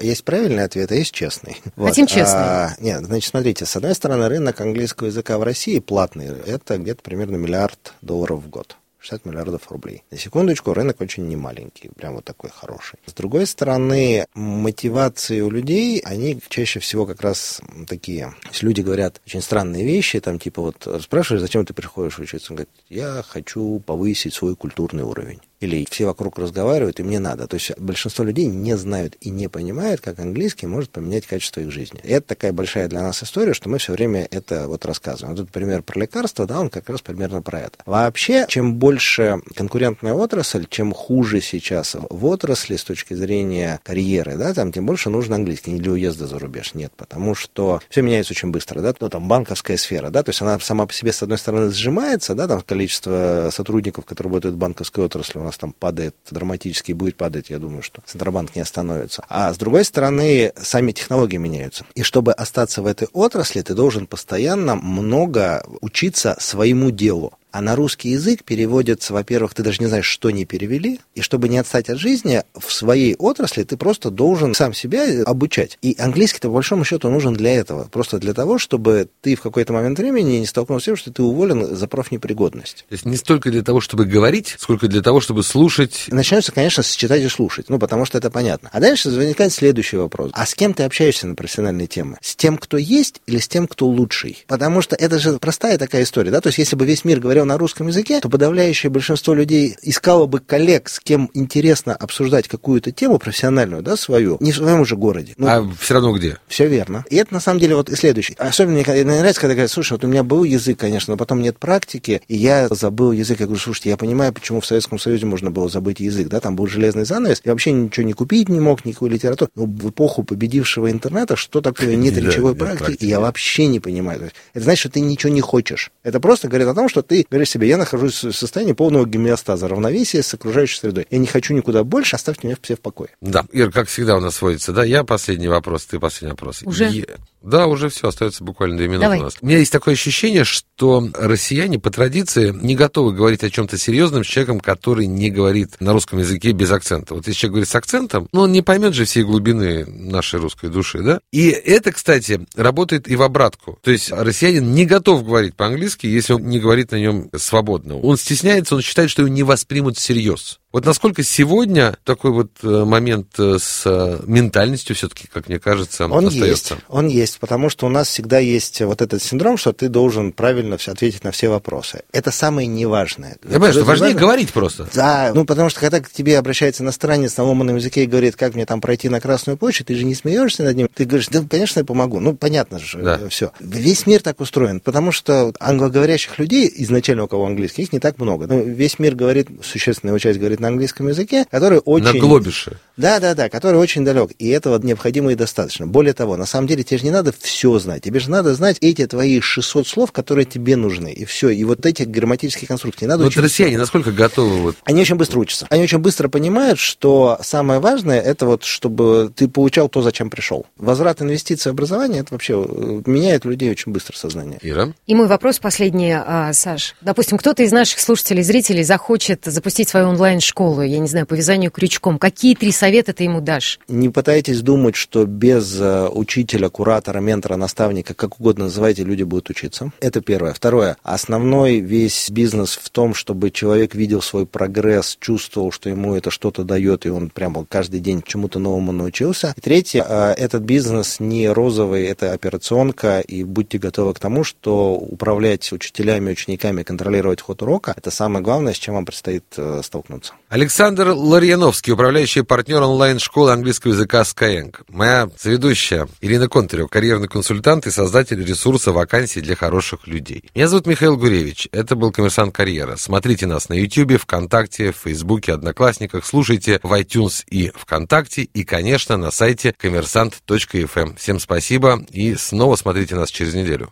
Есть 0.00 0.24
правильный 0.24 0.64
ответ, 0.64 0.90
а 0.90 0.94
есть 0.94 1.12
честный. 1.12 1.62
Вот. 1.76 1.88
Хотим 1.88 2.06
честный. 2.06 2.40
А, 2.40 2.74
нет, 2.80 3.04
значит, 3.04 3.30
смотрите, 3.30 3.64
с 3.64 3.76
одной 3.76 3.94
стороны, 3.94 4.28
рынок 4.28 4.60
английского 4.60 5.06
языка 5.06 5.38
в 5.38 5.42
России 5.44 5.78
платный. 5.78 6.26
Это 6.46 6.78
где-то 6.78 7.02
примерно 7.02 7.36
миллиард 7.36 7.94
долларов 8.02 8.42
в 8.42 8.48
год. 8.48 8.76
60 9.04 9.26
миллиардов 9.26 9.70
рублей. 9.70 10.02
На 10.10 10.16
секундочку, 10.16 10.72
рынок 10.72 11.00
очень 11.00 11.28
немаленький, 11.28 11.90
прям 11.94 12.14
вот 12.14 12.24
такой 12.24 12.50
хороший. 12.50 12.98
С 13.06 13.12
другой 13.12 13.46
стороны, 13.46 14.26
мотивации 14.34 15.40
у 15.40 15.50
людей, 15.50 16.00
они 16.00 16.40
чаще 16.48 16.80
всего 16.80 17.04
как 17.04 17.20
раз 17.20 17.60
такие. 17.86 18.34
Есть 18.48 18.62
люди 18.62 18.80
говорят 18.80 19.20
очень 19.26 19.42
странные 19.42 19.84
вещи, 19.84 20.20
там 20.20 20.38
типа 20.38 20.62
вот 20.62 21.02
спрашиваешь, 21.02 21.42
зачем 21.42 21.66
ты 21.66 21.74
приходишь 21.74 22.18
учиться? 22.18 22.52
Он 22.52 22.56
говорит, 22.56 22.70
я 22.88 23.22
хочу 23.26 23.80
повысить 23.80 24.32
свой 24.32 24.56
культурный 24.56 25.04
уровень 25.04 25.40
или 25.60 25.86
все 25.90 26.06
вокруг 26.06 26.38
разговаривают, 26.38 27.00
и 27.00 27.02
мне 27.02 27.18
надо. 27.18 27.46
То 27.46 27.54
есть 27.54 27.78
большинство 27.78 28.24
людей 28.24 28.46
не 28.46 28.76
знают 28.76 29.16
и 29.20 29.30
не 29.30 29.48
понимают, 29.48 30.00
как 30.00 30.18
английский 30.18 30.66
может 30.66 30.90
поменять 30.90 31.26
качество 31.26 31.60
их 31.60 31.70
жизни. 31.70 32.00
И 32.02 32.10
это 32.12 32.28
такая 32.28 32.52
большая 32.52 32.88
для 32.88 33.02
нас 33.02 33.22
история, 33.22 33.54
что 33.54 33.68
мы 33.68 33.78
все 33.78 33.92
время 33.92 34.26
это 34.30 34.68
вот 34.68 34.84
рассказываем. 34.84 35.36
Вот 35.36 35.50
пример 35.50 35.82
про 35.82 36.00
лекарства, 36.00 36.46
да, 36.46 36.60
он 36.60 36.70
как 36.70 36.88
раз 36.88 37.00
примерно 37.00 37.42
про 37.42 37.60
это. 37.60 37.78
Вообще, 37.86 38.46
чем 38.48 38.74
больше 38.74 39.40
конкурентная 39.54 40.14
отрасль, 40.14 40.66
чем 40.68 40.92
хуже 40.92 41.40
сейчас 41.40 41.96
в 42.10 42.26
отрасли 42.26 42.76
с 42.76 42.84
точки 42.84 43.14
зрения 43.14 43.80
карьеры, 43.84 44.36
да, 44.36 44.52
там 44.54 44.72
тем 44.72 44.86
больше 44.86 45.10
нужен 45.10 45.34
английский. 45.34 45.72
Не 45.72 45.80
для 45.80 45.92
уезда 45.92 46.26
за 46.26 46.38
рубеж, 46.38 46.74
нет, 46.74 46.92
потому 46.96 47.34
что 47.34 47.80
все 47.88 48.02
меняется 48.02 48.32
очень 48.32 48.50
быстро, 48.50 48.80
да, 48.80 48.94
ну, 49.00 49.08
там 49.08 49.28
банковская 49.28 49.76
сфера, 49.76 50.10
да, 50.10 50.22
то 50.22 50.30
есть 50.30 50.42
она 50.42 50.58
сама 50.60 50.86
по 50.86 50.92
себе, 50.92 51.12
с 51.12 51.22
одной 51.22 51.38
стороны, 51.38 51.70
сжимается, 51.70 52.34
да, 52.34 52.48
там 52.48 52.60
количество 52.60 53.50
сотрудников, 53.52 54.04
которые 54.04 54.30
работают 54.30 54.56
в 54.56 54.58
банковской 54.58 55.04
отрасли, 55.04 55.38
нас 55.44 55.56
там 55.56 55.72
падает 55.72 56.14
драматически 56.30 56.92
будет 56.92 57.16
падать, 57.16 57.50
я 57.50 57.58
думаю, 57.58 57.82
что 57.82 58.02
Центробанк 58.06 58.54
не 58.56 58.62
остановится. 58.62 59.24
А 59.28 59.52
с 59.52 59.58
другой 59.58 59.84
стороны, 59.84 60.52
сами 60.56 60.92
технологии 60.92 61.36
меняются. 61.36 61.84
И 61.94 62.02
чтобы 62.02 62.32
остаться 62.32 62.82
в 62.82 62.86
этой 62.86 63.08
отрасли, 63.12 63.62
ты 63.62 63.74
должен 63.74 64.06
постоянно 64.06 64.74
много 64.74 65.64
учиться 65.80 66.36
своему 66.38 66.90
делу. 66.90 67.34
А 67.54 67.60
на 67.60 67.76
русский 67.76 68.08
язык 68.08 68.42
переводится, 68.42 69.12
во-первых, 69.12 69.54
ты 69.54 69.62
даже 69.62 69.78
не 69.78 69.86
знаешь, 69.86 70.06
что 70.06 70.32
не 70.32 70.44
перевели, 70.44 70.98
и 71.14 71.20
чтобы 71.20 71.48
не 71.48 71.58
отстать 71.58 71.88
от 71.88 71.98
жизни, 71.98 72.42
в 72.52 72.72
своей 72.72 73.14
отрасли 73.14 73.62
ты 73.62 73.76
просто 73.76 74.10
должен 74.10 74.54
сам 74.54 74.74
себя 74.74 75.22
обучать. 75.24 75.78
И 75.80 75.94
английский-то, 75.96 76.48
по 76.48 76.54
большому 76.54 76.84
счету, 76.84 77.08
нужен 77.10 77.34
для 77.34 77.54
этого. 77.54 77.84
Просто 77.84 78.18
для 78.18 78.34
того, 78.34 78.58
чтобы 78.58 79.06
ты 79.20 79.36
в 79.36 79.40
какой-то 79.40 79.72
момент 79.72 80.00
времени 80.00 80.38
не 80.38 80.46
столкнулся 80.46 80.82
с 80.82 80.86
тем, 80.86 80.96
что 80.96 81.12
ты 81.12 81.22
уволен 81.22 81.76
за 81.76 81.86
профнепригодность. 81.86 82.86
То 82.88 82.92
есть 82.92 83.04
не 83.04 83.16
столько 83.16 83.52
для 83.52 83.62
того, 83.62 83.80
чтобы 83.80 84.04
говорить, 84.04 84.56
сколько 84.58 84.88
для 84.88 85.00
того, 85.00 85.20
чтобы 85.20 85.44
слушать. 85.44 86.06
Начинается, 86.08 86.50
конечно, 86.50 86.82
с 86.82 86.96
читать 86.96 87.22
и 87.22 87.28
слушать, 87.28 87.68
ну, 87.68 87.78
потому 87.78 88.04
что 88.04 88.18
это 88.18 88.32
понятно. 88.32 88.68
А 88.72 88.80
дальше 88.80 89.10
возникает 89.10 89.52
следующий 89.52 89.96
вопрос. 89.96 90.32
А 90.34 90.44
с 90.44 90.56
кем 90.56 90.74
ты 90.74 90.82
общаешься 90.82 91.28
на 91.28 91.36
профессиональные 91.36 91.86
темы? 91.86 92.18
С 92.20 92.34
тем, 92.34 92.58
кто 92.58 92.78
есть, 92.78 93.20
или 93.28 93.38
с 93.38 93.46
тем, 93.46 93.68
кто 93.68 93.86
лучший? 93.86 94.44
Потому 94.48 94.82
что 94.82 94.96
это 94.96 95.20
же 95.20 95.38
простая 95.38 95.78
такая 95.78 96.02
история, 96.02 96.32
да? 96.32 96.40
То 96.40 96.48
есть 96.48 96.58
если 96.58 96.74
бы 96.74 96.84
весь 96.84 97.04
мир 97.04 97.20
говорил 97.20 97.43
на 97.44 97.58
русском 97.58 97.88
языке, 97.88 98.20
то 98.20 98.28
подавляющее 98.28 98.90
большинство 98.90 99.34
людей 99.34 99.76
искало 99.82 100.26
бы 100.26 100.40
коллег, 100.40 100.88
с 100.88 101.00
кем 101.00 101.30
интересно 101.34 101.94
обсуждать 101.94 102.48
какую-то 102.48 102.92
тему 102.92 103.18
профессиональную, 103.18 103.82
да, 103.82 103.96
свою, 103.96 104.36
не 104.40 104.52
в 104.52 104.56
своем 104.56 104.84
же 104.84 104.96
городе. 104.96 105.34
Ну, 105.36 105.46
а 105.46 105.68
все 105.78 105.94
равно 105.94 106.12
где? 106.12 106.38
Все 106.48 106.66
верно. 106.66 107.04
И 107.10 107.16
это 107.16 107.34
на 107.34 107.40
самом 107.40 107.60
деле 107.60 107.76
вот 107.76 107.90
и 107.90 107.96
следующий. 107.96 108.34
Особенно 108.38 108.74
мне, 108.74 109.04
нравится, 109.04 109.40
когда 109.40 109.54
говорят, 109.54 109.70
слушай, 109.70 109.92
вот 109.92 110.04
у 110.04 110.08
меня 110.08 110.22
был 110.22 110.44
язык, 110.44 110.78
конечно, 110.78 111.12
но 111.12 111.16
потом 111.16 111.42
нет 111.42 111.58
практики, 111.58 112.22
и 112.28 112.36
я 112.36 112.68
забыл 112.68 113.12
язык. 113.12 113.40
Я 113.40 113.46
говорю, 113.46 113.60
слушайте, 113.60 113.90
я 113.90 113.96
понимаю, 113.96 114.32
почему 114.32 114.60
в 114.60 114.66
Советском 114.66 114.98
Союзе 114.98 115.26
можно 115.26 115.50
было 115.50 115.68
забыть 115.68 116.00
язык, 116.00 116.28
да, 116.28 116.40
там 116.40 116.56
был 116.56 116.66
железный 116.66 117.04
занавес, 117.04 117.40
я 117.44 117.52
вообще 117.52 117.72
ничего 117.72 118.06
не 118.06 118.12
купить 118.12 118.48
не 118.48 118.60
мог, 118.60 118.84
никакой 118.84 119.10
литературы. 119.10 119.50
Но 119.54 119.66
в 119.66 119.90
эпоху 119.90 120.24
победившего 120.24 120.90
интернета, 120.90 121.36
что 121.36 121.60
такое 121.60 121.96
нет 121.96 122.16
речевой 122.16 122.54
практики, 122.54 123.04
я 123.04 123.20
вообще 123.20 123.66
не 123.66 123.80
понимаю. 123.80 124.30
Это 124.52 124.64
значит, 124.64 124.80
что 124.80 124.90
ты 124.90 125.00
ничего 125.00 125.32
не 125.32 125.40
хочешь. 125.40 125.90
Это 126.02 126.20
просто 126.20 126.48
говорит 126.48 126.68
о 126.68 126.74
том, 126.74 126.88
что 126.88 127.02
ты 127.02 127.26
говоришь 127.34 127.50
себе, 127.50 127.66
я 127.66 127.76
нахожусь 127.76 128.22
в 128.22 128.32
состоянии 128.32 128.74
полного 128.74 129.06
гомеостаза, 129.06 129.66
равновесия 129.66 130.22
с 130.22 130.32
окружающей 130.34 130.78
средой. 130.78 131.06
Я 131.10 131.18
не 131.18 131.26
хочу 131.26 131.52
никуда 131.52 131.82
больше, 131.82 132.14
оставьте 132.14 132.46
меня 132.46 132.56
все 132.62 132.76
в 132.76 132.80
покое. 132.80 133.10
Да, 133.20 133.44
Ир, 133.52 133.72
как 133.72 133.88
всегда 133.88 134.16
у 134.16 134.20
нас 134.20 134.36
сводится, 134.36 134.72
да, 134.72 134.84
я 134.84 135.02
последний 135.02 135.48
вопрос, 135.48 135.84
ты 135.84 135.98
последний 135.98 136.30
вопрос. 136.30 136.62
Уже? 136.62 136.88
Я... 136.88 137.04
Да, 137.44 137.66
уже 137.66 137.90
все, 137.90 138.08
остается 138.08 138.42
буквально 138.42 138.78
две 138.78 138.88
минуты 138.88 139.02
Давай. 139.02 139.20
у 139.20 139.24
нас. 139.24 139.36
У 139.40 139.46
меня 139.46 139.58
есть 139.58 139.70
такое 139.70 139.94
ощущение, 139.94 140.44
что 140.44 141.08
россияне 141.14 141.78
по 141.78 141.90
традиции 141.90 142.50
не 142.50 142.74
готовы 142.74 143.12
говорить 143.12 143.44
о 143.44 143.50
чем-то 143.50 143.76
серьезном 143.76 144.24
с 144.24 144.26
человеком, 144.26 144.60
который 144.60 145.06
не 145.06 145.30
говорит 145.30 145.76
на 145.80 145.92
русском 145.92 146.18
языке 146.18 146.52
без 146.52 146.70
акцента. 146.70 147.14
Вот 147.14 147.26
если 147.26 147.40
человек 147.40 147.52
говорит 147.52 147.68
с 147.68 147.74
акцентом, 147.74 148.28
ну, 148.32 148.40
он 148.40 148.52
не 148.52 148.62
поймет 148.62 148.94
же 148.94 149.04
всей 149.04 149.24
глубины 149.24 149.84
нашей 149.84 150.40
русской 150.40 150.70
души, 150.70 151.02
да? 151.02 151.20
И 151.32 151.48
это, 151.50 151.92
кстати, 151.92 152.46
работает 152.56 153.08
и 153.08 153.16
в 153.16 153.22
обратку. 153.22 153.78
То 153.82 153.90
есть 153.90 154.10
россиянин 154.10 154.72
не 154.72 154.86
готов 154.86 155.24
говорить 155.24 155.54
по-английски, 155.54 156.06
если 156.06 156.32
он 156.32 156.46
не 156.46 156.58
говорит 156.58 156.92
на 156.92 156.96
нем 156.96 157.28
свободно. 157.36 157.98
Он 157.98 158.16
стесняется, 158.16 158.74
он 158.74 158.80
считает, 158.80 159.10
что 159.10 159.22
его 159.22 159.28
не 159.28 159.42
воспримут 159.42 159.98
всерьез. 159.98 160.60
Вот 160.74 160.84
насколько 160.86 161.22
сегодня 161.22 161.96
такой 162.02 162.32
вот 162.32 162.50
э, 162.64 162.84
момент 162.84 163.28
э, 163.38 163.58
с 163.60 164.20
ментальностью 164.26 164.96
все-таки, 164.96 165.28
как 165.32 165.48
мне 165.48 165.60
кажется, 165.60 166.06
он 166.06 166.26
остается? 166.26 166.74
Есть, 166.74 166.84
он 166.88 167.06
есть, 167.06 167.38
потому 167.38 167.68
что 167.68 167.86
у 167.86 167.88
нас 167.88 168.08
всегда 168.08 168.40
есть 168.40 168.80
вот 168.80 169.00
этот 169.00 169.22
синдром, 169.22 169.56
что 169.56 169.72
ты 169.72 169.88
должен 169.88 170.32
правильно 170.32 170.74
ответить 170.74 171.22
на 171.22 171.30
все 171.30 171.48
вопросы. 171.48 172.02
Это 172.10 172.32
самое 172.32 172.66
неважное. 172.66 173.36
Я 173.44 173.50
понимаю, 173.50 173.72
что 173.72 173.84
важнее 173.84 174.14
важно... 174.14 174.20
говорить 174.20 174.52
просто. 174.52 174.88
Да, 174.92 175.30
ну 175.32 175.44
потому 175.44 175.70
что 175.70 175.78
когда 175.78 176.00
к 176.00 176.10
тебе 176.10 176.36
обращается 176.38 176.82
иностранец 176.82 177.36
на 177.36 177.44
ломаном 177.44 177.76
языке 177.76 178.02
и 178.02 178.06
говорит, 178.06 178.34
как 178.34 178.56
мне 178.56 178.66
там 178.66 178.80
пройти 178.80 179.08
на 179.08 179.20
Красную 179.20 179.56
площадь, 179.56 179.86
ты 179.86 179.94
же 179.94 180.04
не 180.04 180.16
смеешься 180.16 180.64
над 180.64 180.76
ним, 180.76 180.88
ты 180.92 181.04
говоришь, 181.04 181.28
да, 181.28 181.44
конечно, 181.48 181.78
я 181.78 181.84
помогу. 181.84 182.18
Ну, 182.18 182.34
понятно 182.34 182.80
же, 182.80 182.98
да. 182.98 183.28
все. 183.28 183.52
Весь 183.60 184.08
мир 184.08 184.22
так 184.22 184.40
устроен, 184.40 184.80
потому 184.80 185.12
что 185.12 185.52
англоговорящих 185.60 186.36
людей, 186.40 186.68
изначально 186.78 187.22
у 187.22 187.28
кого 187.28 187.46
английский, 187.46 187.82
их 187.82 187.92
не 187.92 188.00
так 188.00 188.18
много. 188.18 188.48
Ну, 188.48 188.60
весь 188.64 188.98
мир 188.98 189.14
говорит, 189.14 189.46
существенная 189.62 190.18
часть 190.18 190.40
говорит 190.40 190.63
на 190.64 190.68
английском 190.68 191.08
языке, 191.08 191.46
который 191.50 191.78
очень... 191.78 192.06
На 192.06 192.18
глобише. 192.18 192.78
Да, 192.96 193.18
да, 193.20 193.34
да, 193.34 193.48
который 193.48 193.78
очень 193.78 194.04
далек. 194.04 194.30
И 194.38 194.48
этого 194.48 194.78
необходимо 194.78 195.32
и 195.32 195.34
достаточно. 195.34 195.86
Более 195.86 196.14
того, 196.14 196.36
на 196.36 196.46
самом 196.46 196.68
деле 196.68 196.84
тебе 196.84 196.98
же 196.98 197.04
не 197.04 197.10
надо 197.10 197.34
все 197.38 197.78
знать. 197.78 198.02
Тебе 198.02 198.20
же 198.20 198.30
надо 198.30 198.54
знать 198.54 198.78
эти 198.80 199.06
твои 199.06 199.40
600 199.40 199.86
слов, 199.86 200.12
которые 200.12 200.44
тебе 200.44 200.76
нужны. 200.76 201.12
И 201.12 201.24
все. 201.24 201.50
И 201.50 201.64
вот 201.64 201.84
эти 201.86 202.04
грамматические 202.04 202.68
конструкции. 202.68 203.04
Не 203.04 203.08
надо 203.08 203.24
вот 203.24 203.36
россияне 203.36 203.78
насколько 203.78 204.12
готовы? 204.12 204.60
Вот... 204.60 204.76
Они 204.84 205.00
очень 205.00 205.16
быстро 205.16 205.40
учатся. 205.40 205.66
Они 205.70 205.82
очень 205.82 205.98
быстро 205.98 206.28
понимают, 206.28 206.78
что 206.78 207.38
самое 207.42 207.80
важное, 207.80 208.20
это 208.20 208.46
вот, 208.46 208.64
чтобы 208.64 209.32
ты 209.34 209.48
получал 209.48 209.88
то, 209.88 210.00
зачем 210.00 210.30
пришел. 210.30 210.66
Возврат 210.76 211.20
инвестиций 211.20 211.72
в 211.72 211.74
образование, 211.74 212.20
это 212.20 212.34
вообще 212.34 212.54
э, 212.54 213.02
меняет 213.06 213.44
людей 213.44 213.70
очень 213.70 213.92
быстро 213.92 214.16
сознание. 214.16 214.58
Ира? 214.62 214.92
И 215.06 215.14
мой 215.14 215.26
вопрос 215.26 215.58
последний, 215.58 216.12
а, 216.12 216.52
Саш. 216.52 216.94
Допустим, 217.00 217.38
кто-то 217.38 217.62
из 217.62 217.72
наших 217.72 218.00
слушателей, 218.00 218.42
зрителей 218.42 218.84
захочет 218.84 219.44
запустить 219.44 219.88
свою 219.88 220.08
онлайн-школу, 220.08 220.53
я 220.82 220.98
не 220.98 221.08
знаю, 221.08 221.26
по 221.26 221.34
вязанию 221.34 221.70
крючком. 221.70 222.18
Какие 222.18 222.54
три 222.54 222.72
совета 222.72 223.12
ты 223.12 223.24
ему 223.24 223.40
дашь? 223.40 223.80
Не 223.88 224.08
пытайтесь 224.08 224.62
думать, 224.62 224.94
что 224.94 225.26
без 225.26 225.80
э, 225.80 226.08
учителя, 226.08 226.68
куратора, 226.68 227.20
ментора, 227.20 227.56
наставника, 227.56 228.14
как 228.14 228.40
угодно 228.40 228.64
называйте, 228.64 229.04
люди 229.04 229.22
будут 229.22 229.50
учиться. 229.50 229.92
Это 230.00 230.20
первое. 230.20 230.52
Второе. 230.52 230.96
Основной 231.02 231.80
весь 231.80 232.30
бизнес 232.30 232.78
в 232.80 232.88
том, 232.90 233.14
чтобы 233.14 233.50
человек 233.50 233.94
видел 233.94 234.22
свой 234.22 234.46
прогресс, 234.46 235.16
чувствовал, 235.20 235.70
что 235.72 235.88
ему 235.90 236.14
это 236.14 236.30
что-то 236.30 236.64
дает, 236.64 237.06
и 237.06 237.10
он 237.10 237.30
прямо 237.30 237.64
каждый 237.64 238.00
день 238.00 238.22
чему-то 238.24 238.58
новому 238.58 238.92
научился. 238.92 239.54
И 239.56 239.60
третье. 239.60 240.04
Э, 240.08 240.32
этот 240.32 240.62
бизнес 240.62 241.20
не 241.20 241.48
розовый, 241.48 242.04
это 242.06 242.32
операционка, 242.32 243.20
и 243.20 243.44
будьте 243.44 243.78
готовы 243.78 244.14
к 244.14 244.18
тому, 244.18 244.44
что 244.44 244.94
управлять 244.94 245.72
учителями, 245.72 246.30
учениками, 246.30 246.82
контролировать 246.82 247.40
ход 247.40 247.62
урока, 247.62 247.94
это 247.96 248.10
самое 248.10 248.44
главное, 248.44 248.72
с 248.72 248.78
чем 248.78 248.94
вам 248.94 249.04
предстоит 249.04 249.44
э, 249.56 249.80
столкнуться. 249.82 250.34
Александр 250.48 251.08
Ларьяновский, 251.08 251.92
управляющий 251.94 252.42
партнер 252.42 252.80
онлайн-школы 252.82 253.50
английского 253.52 253.92
языка 253.92 254.20
Skyeng. 254.22 254.74
Моя 254.88 255.28
соведущая 255.36 256.06
Ирина 256.20 256.48
Контарева, 256.48 256.86
карьерный 256.86 257.28
консультант 257.28 257.86
и 257.86 257.90
создатель 257.90 258.44
ресурса 258.44 258.92
вакансий 258.92 259.40
для 259.40 259.56
хороших 259.56 260.06
людей. 260.06 260.44
Меня 260.54 260.68
зовут 260.68 260.86
Михаил 260.86 261.16
Гуревич. 261.16 261.68
Это 261.72 261.96
был 261.96 262.12
«Коммерсант 262.12 262.54
Карьера». 262.54 262.96
Смотрите 262.96 263.46
нас 263.46 263.68
на 263.68 263.74
YouTube, 263.74 264.20
ВКонтакте, 264.20 264.92
Фейсбуке, 264.92 265.54
Одноклассниках. 265.54 266.24
Слушайте 266.24 266.78
в 266.82 266.92
iTunes 266.92 267.44
и 267.50 267.72
ВКонтакте. 267.74 268.42
И, 268.42 268.64
конечно, 268.64 269.16
на 269.16 269.30
сайте 269.30 269.74
коммерсант.фм. 269.76 271.16
Всем 271.16 271.40
спасибо 271.40 272.04
и 272.10 272.34
снова 272.36 272.76
смотрите 272.76 273.16
нас 273.16 273.30
через 273.30 273.54
неделю. 273.54 273.90